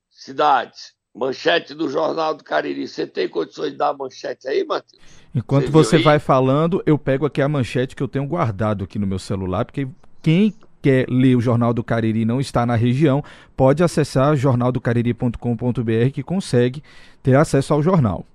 cidades. 0.09 0.98
Manchete 1.13 1.73
do 1.73 1.89
Jornal 1.89 2.35
do 2.35 2.43
Cariri. 2.43 2.87
Você 2.87 3.05
tem 3.05 3.27
condições 3.27 3.71
de 3.71 3.77
dar 3.77 3.89
a 3.89 3.93
manchete 3.93 4.47
aí, 4.47 4.63
Matheus? 4.63 5.01
Enquanto 5.33 5.71
você, 5.71 5.97
você 5.97 6.03
vai 6.03 6.19
falando, 6.19 6.81
eu 6.85 6.97
pego 6.97 7.25
aqui 7.25 7.41
a 7.41 7.49
manchete 7.49 7.95
que 7.95 8.03
eu 8.03 8.07
tenho 8.07 8.25
guardado 8.25 8.83
aqui 8.83 8.97
no 8.99 9.07
meu 9.07 9.19
celular, 9.19 9.65
porque 9.65 9.87
quem 10.21 10.53
quer 10.81 11.07
ler 11.09 11.35
o 11.35 11.41
Jornal 11.41 11.73
do 11.73 11.83
Cariri 11.83 12.21
e 12.21 12.25
não 12.25 12.39
está 12.39 12.65
na 12.65 12.75
região, 12.75 13.23
pode 13.55 13.83
acessar 13.83 14.35
jornaldocariri.com.br 14.35 16.11
que 16.13 16.23
consegue 16.23 16.83
ter 17.21 17.35
acesso 17.35 17.73
ao 17.73 17.83
jornal. 17.83 18.25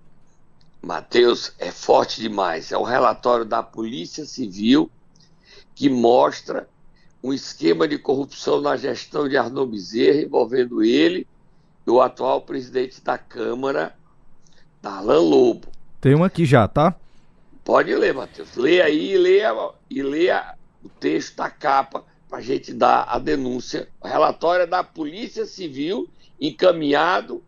Matheus, 0.83 1.55
é 1.59 1.71
forte 1.71 2.21
demais. 2.21 2.71
É 2.71 2.77
um 2.77 2.83
relatório 2.83 3.45
da 3.45 3.63
Polícia 3.63 4.27
Civil 4.27 4.91
que 5.75 5.89
mostra 5.89 6.69
um 7.23 7.33
esquema 7.33 7.89
de 7.89 7.99
corrupção 7.99 8.61
na 8.61 8.77
gestão 8.77 9.27
de 9.27 9.37
Arnaud 9.37 9.71
Bezerra 9.71 10.21
envolvendo 10.21 10.83
ele 10.85 11.27
e 11.87 11.91
o 11.91 12.01
atual 12.01 12.43
presidente 12.43 13.03
da 13.03 13.19
Câmara, 13.19 13.95
Darlan 14.83 15.21
Lobo. 15.21 15.69
Tem 16.01 16.15
um 16.15 16.25
aqui 16.25 16.45
já, 16.45 16.67
tá? 16.69 16.95
Pode 17.65 17.95
ler, 17.95 18.13
Matheus. 18.13 18.57
Lê 18.57 18.83
aí 18.83 19.13
e 19.13 19.19
lê, 19.19 19.41
e 19.91 20.03
lê 20.03 20.31
o 20.83 20.89
texto 21.01 21.37
da 21.37 21.49
capa 21.49 22.05
para 22.29 22.39
a 22.39 22.43
gente 22.43 22.75
dar 22.75 23.05
a 23.09 23.19
denúncia. 23.19 23.89
O 24.01 24.07
relatório 24.07 24.65
é 24.65 24.67
da 24.67 24.85
Polícia 24.85 25.47
Civil 25.47 26.09
encaminhado 26.41 27.43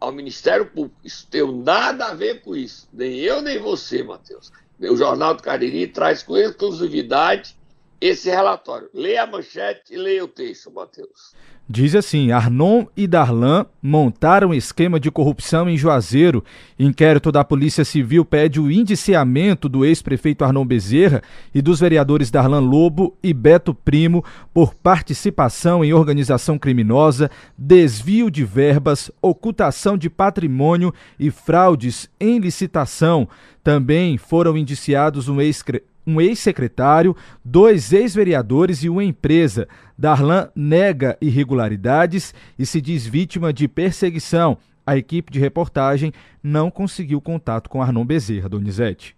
ao 0.00 0.10
Ministério 0.10 0.66
Público. 0.66 0.96
Isso 1.04 1.26
tem 1.30 1.46
nada 1.62 2.06
a 2.06 2.14
ver 2.14 2.40
com 2.42 2.56
isso. 2.56 2.88
Nem 2.92 3.16
eu, 3.16 3.42
nem 3.42 3.58
você, 3.58 4.02
Matheus. 4.02 4.50
O 4.80 4.96
Jornal 4.96 5.34
do 5.34 5.42
Cariri 5.42 5.86
traz 5.86 6.22
com 6.22 6.36
exclusividade 6.36 7.56
esse 8.02 8.28
relatório. 8.28 8.88
Leia 8.92 9.22
a 9.22 9.26
manchete 9.26 9.94
e 9.94 9.96
leia 9.96 10.24
o 10.24 10.28
texto, 10.28 10.72
Matheus. 10.72 11.32
Diz 11.68 11.94
assim: 11.94 12.32
Arnon 12.32 12.86
e 12.96 13.06
Darlan 13.06 13.64
montaram 13.80 14.52
esquema 14.52 14.98
de 14.98 15.08
corrupção 15.08 15.70
em 15.70 15.76
Juazeiro. 15.76 16.44
Inquérito 16.76 17.30
da 17.30 17.44
Polícia 17.44 17.84
Civil 17.84 18.24
pede 18.24 18.60
o 18.60 18.70
indiciamento 18.70 19.68
do 19.68 19.84
ex-prefeito 19.84 20.44
Arnon 20.44 20.66
Bezerra 20.66 21.22
e 21.54 21.62
dos 21.62 21.78
vereadores 21.78 22.28
Darlan 22.28 22.58
Lobo 22.58 23.16
e 23.22 23.32
Beto 23.32 23.72
Primo 23.72 24.24
por 24.52 24.74
participação 24.74 25.84
em 25.84 25.92
organização 25.92 26.58
criminosa, 26.58 27.30
desvio 27.56 28.28
de 28.28 28.44
verbas, 28.44 29.12
ocultação 29.22 29.96
de 29.96 30.10
patrimônio 30.10 30.92
e 31.20 31.30
fraudes 31.30 32.10
em 32.18 32.40
licitação. 32.40 33.28
Também 33.62 34.18
foram 34.18 34.58
indiciados 34.58 35.28
um 35.28 35.40
ex 35.40 35.62
um 36.06 36.20
ex-secretário, 36.20 37.16
dois 37.44 37.92
ex-vereadores 37.92 38.82
e 38.82 38.88
uma 38.88 39.04
empresa. 39.04 39.68
Darlan 39.96 40.50
nega 40.54 41.16
irregularidades 41.20 42.34
e 42.58 42.66
se 42.66 42.80
diz 42.80 43.06
vítima 43.06 43.52
de 43.52 43.68
perseguição. 43.68 44.58
A 44.86 44.96
equipe 44.96 45.30
de 45.30 45.38
reportagem 45.38 46.12
não 46.42 46.70
conseguiu 46.70 47.20
contato 47.20 47.70
com 47.70 47.80
Arnon 47.80 48.04
Bezerra, 48.04 48.48
Donizete. 48.48 49.16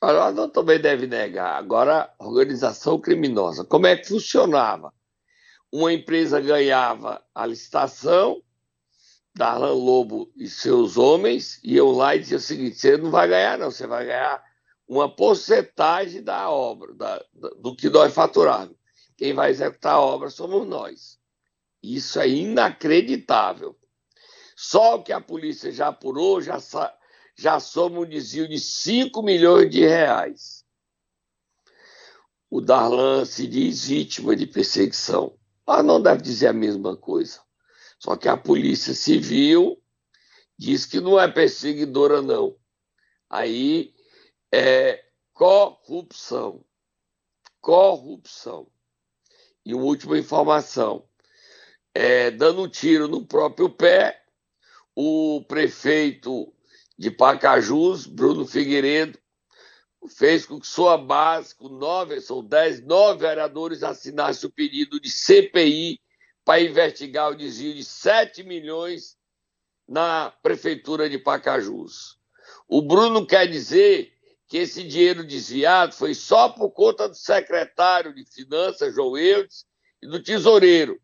O 0.00 0.06
Arnon 0.06 0.48
também 0.48 0.80
deve 0.80 1.06
negar. 1.06 1.58
Agora, 1.58 2.08
organização 2.18 2.98
criminosa. 2.98 3.64
Como 3.64 3.86
é 3.86 3.96
que 3.96 4.08
funcionava? 4.08 4.92
Uma 5.72 5.92
empresa 5.92 6.40
ganhava 6.40 7.22
a 7.34 7.46
licitação, 7.46 8.42
Darlan 9.34 9.72
Lobo 9.72 10.30
e 10.36 10.48
seus 10.48 10.96
homens 10.96 11.60
iam 11.62 11.92
lá 11.92 12.16
e 12.16 12.20
diziam 12.20 12.38
o 12.38 12.42
seguinte: 12.42 12.78
você 12.78 12.96
não 12.96 13.10
vai 13.10 13.28
ganhar, 13.28 13.58
não, 13.58 13.70
você 13.70 13.86
vai 13.86 14.04
ganhar 14.04 14.42
uma 14.90 15.08
porcentagem 15.08 16.20
da 16.20 16.50
obra, 16.50 16.92
da, 16.94 17.24
do 17.60 17.76
que 17.76 17.88
nós 17.88 18.12
faturarmos. 18.12 18.76
Quem 19.16 19.32
vai 19.32 19.50
executar 19.50 19.94
a 19.94 20.00
obra 20.00 20.28
somos 20.30 20.66
nós. 20.66 21.16
Isso 21.80 22.18
é 22.18 22.28
inacreditável. 22.28 23.78
Só 24.56 24.96
o 24.96 25.02
que 25.04 25.12
a 25.12 25.20
polícia 25.20 25.70
já 25.70 25.88
apurou 25.88 26.42
já, 26.42 26.58
já 27.38 27.60
soma 27.60 28.00
um 28.00 28.04
desvio 28.04 28.48
de 28.48 28.58
5 28.58 29.22
milhões 29.22 29.70
de 29.70 29.78
reais. 29.86 30.64
O 32.50 32.60
Darlan 32.60 33.24
se 33.24 33.46
diz 33.46 33.84
vítima 33.86 34.34
de 34.34 34.44
perseguição. 34.44 35.38
Mas 35.64 35.84
não 35.84 36.02
deve 36.02 36.20
dizer 36.20 36.48
a 36.48 36.52
mesma 36.52 36.96
coisa. 36.96 37.40
Só 37.96 38.16
que 38.16 38.28
a 38.28 38.36
Polícia 38.36 38.92
Civil 38.92 39.80
diz 40.58 40.84
que 40.84 41.00
não 41.00 41.18
é 41.20 41.28
perseguidora, 41.28 42.20
não. 42.20 42.56
Aí 43.28 43.94
é 44.52 45.04
corrupção. 45.32 46.64
Corrupção. 47.60 48.66
E 49.64 49.74
uma 49.74 49.84
última 49.84 50.18
informação. 50.18 51.04
É, 51.94 52.30
dando 52.30 52.62
um 52.62 52.68
tiro 52.68 53.08
no 53.08 53.26
próprio 53.26 53.68
pé, 53.68 54.22
o 54.94 55.44
prefeito 55.46 56.52
de 56.98 57.10
Pacajus, 57.10 58.06
Bruno 58.06 58.46
Figueiredo, 58.46 59.18
fez 60.08 60.46
com 60.46 60.58
que 60.58 60.66
sua 60.66 60.96
base, 60.96 61.54
com 61.54 61.68
nove, 61.68 62.20
são 62.20 62.44
dez, 62.44 62.80
nove 62.80 63.20
vereadores 63.20 63.82
assinassem 63.82 64.48
o 64.48 64.52
pedido 64.52 65.00
de 65.00 65.10
CPI 65.10 66.00
para 66.44 66.60
investigar 66.62 67.30
o 67.30 67.36
desvio 67.36 67.74
de 67.74 67.84
7 67.84 68.42
milhões 68.42 69.16
na 69.86 70.30
prefeitura 70.42 71.08
de 71.08 71.18
Pacajus. 71.18 72.18
O 72.68 72.80
Bruno 72.80 73.26
quer 73.26 73.46
dizer 73.46 74.16
que 74.50 74.58
esse 74.58 74.82
dinheiro 74.82 75.22
desviado 75.22 75.94
foi 75.94 76.12
só 76.12 76.48
por 76.48 76.72
conta 76.72 77.08
do 77.08 77.14
secretário 77.14 78.12
de 78.12 78.24
Finanças, 78.24 78.92
João 78.92 79.16
Eudes, 79.16 79.64
e 80.02 80.08
do 80.08 80.20
tesoureiro. 80.20 81.00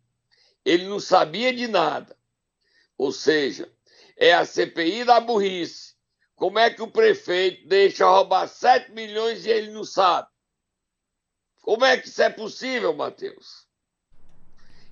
Ele 0.65 0.89
não 0.89 0.99
sabia 0.99 1.55
de 1.55 1.69
nada. 1.69 2.19
Ou 2.99 3.13
seja, 3.13 3.73
é 4.17 4.35
a 4.35 4.45
CPI 4.45 5.05
da 5.05 5.21
burrice. 5.21 5.95
Como 6.35 6.59
é 6.59 6.71
que 6.71 6.83
o 6.83 6.91
prefeito 6.91 7.69
deixa 7.69 8.05
roubar 8.05 8.49
7 8.49 8.91
milhões 8.91 9.47
e 9.47 9.51
ele 9.51 9.71
não 9.71 9.85
sabe? 9.85 10.29
Como 11.63 11.85
é 11.85 11.97
que 11.97 12.09
isso 12.09 12.23
é 12.23 12.29
possível, 12.29 12.93
Matheus? 12.97 13.65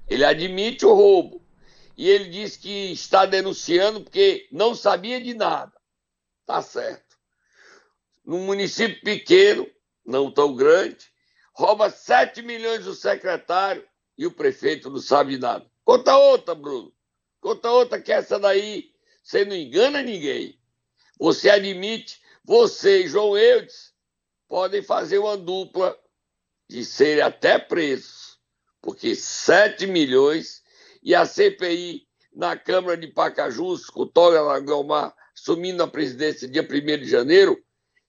Ele 0.07 0.25
admite 0.25 0.87
o 0.87 0.95
roubo. 0.95 1.45
E 1.97 2.09
ele 2.09 2.31
diz 2.31 2.57
que 2.57 2.93
está 2.93 3.27
denunciando 3.27 4.01
porque 4.01 4.47
não 4.53 4.77
sabia 4.77 5.21
de 5.21 5.35
nada. 5.35 5.73
Tá 6.47 6.63
certo 6.63 7.04
num 8.25 8.45
município 8.45 9.01
pequeno, 9.03 9.69
não 10.05 10.31
tão 10.31 10.55
grande, 10.55 11.07
rouba 11.53 11.91
7 11.91 12.43
milhões 12.43 12.85
do 12.85 12.95
secretário 12.95 13.87
e 14.17 14.27
o 14.27 14.31
prefeito 14.31 14.91
não 14.91 15.01
sabe 15.01 15.39
nada. 15.39 15.67
Conta 15.85 16.17
outra, 16.17 16.55
Bruno. 16.55 16.93
Conta 17.41 17.71
outra 17.71 18.01
que 18.01 18.13
essa 18.13 18.39
daí 18.39 18.93
você 19.23 19.45
não 19.45 19.55
engana 19.55 20.03
ninguém. 20.03 20.59
Você 21.19 21.51
admite, 21.51 22.21
você 22.45 23.05
e 23.05 23.09
João 23.09 23.37
Eudes 23.37 23.93
podem 24.49 24.83
fazer 24.83 25.19
uma 25.19 25.37
dupla 25.37 25.99
de 26.69 26.85
serem 26.85 27.23
até 27.23 27.59
presos, 27.59 28.39
porque 28.81 29.15
7 29.15 29.87
milhões 29.87 30.63
e 31.03 31.15
a 31.15 31.27
CPI 31.27 32.07
na 32.33 32.57
Câmara 32.57 32.97
de 32.97 33.07
Pacajus, 33.07 33.87
com 33.87 34.03
o 34.03 34.07
Toga 34.07 34.41
Lagomar 34.41 35.15
assumindo 35.37 35.83
a 35.83 35.89
presidência 35.89 36.49
dia 36.49 36.63
1 36.63 36.67
de 36.99 37.09
janeiro, 37.09 37.63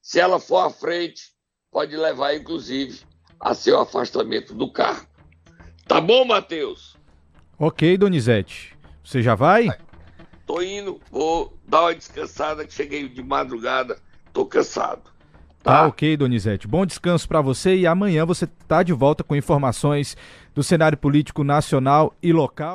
se 0.06 0.20
ela 0.20 0.40
for 0.40 0.60
à 0.60 0.70
frente, 0.70 1.32
pode 1.72 1.98
levar, 1.98 2.36
inclusive, 2.36 3.02
a 3.40 3.56
seu 3.56 3.80
afastamento 3.80 4.54
do 4.54 4.72
carro. 4.72 5.04
Tá 5.88 6.00
bom, 6.00 6.24
Matheus? 6.24 6.96
Ok, 7.58 7.98
Donizete. 7.98 8.78
Você 9.04 9.24
já 9.24 9.34
vai? 9.34 9.68
Tô 10.46 10.62
indo, 10.62 11.02
vou 11.10 11.58
dar 11.68 11.82
uma 11.82 11.96
descansada, 11.96 12.68
que 12.68 12.72
cheguei 12.72 13.10
de 13.10 13.24
madrugada, 13.24 13.98
tô 14.32 14.46
cansado. 14.46 15.10
Tá, 15.64 15.80
tá 15.80 15.88
ok, 15.88 16.16
Donizete. 16.16 16.68
Bom 16.68 16.86
descanso 16.86 17.28
para 17.28 17.42
você 17.42 17.76
e 17.76 17.88
amanhã 17.88 18.28
você 18.28 18.46
tá 18.46 18.84
de 18.84 18.94
volta 18.94 19.24
com 19.24 19.36
informações 19.36 20.16
do 20.54 20.62
cenário 20.62 21.00
político 21.00 21.44
nacional 21.44 22.14
e 22.22 22.32
local. 22.32 22.74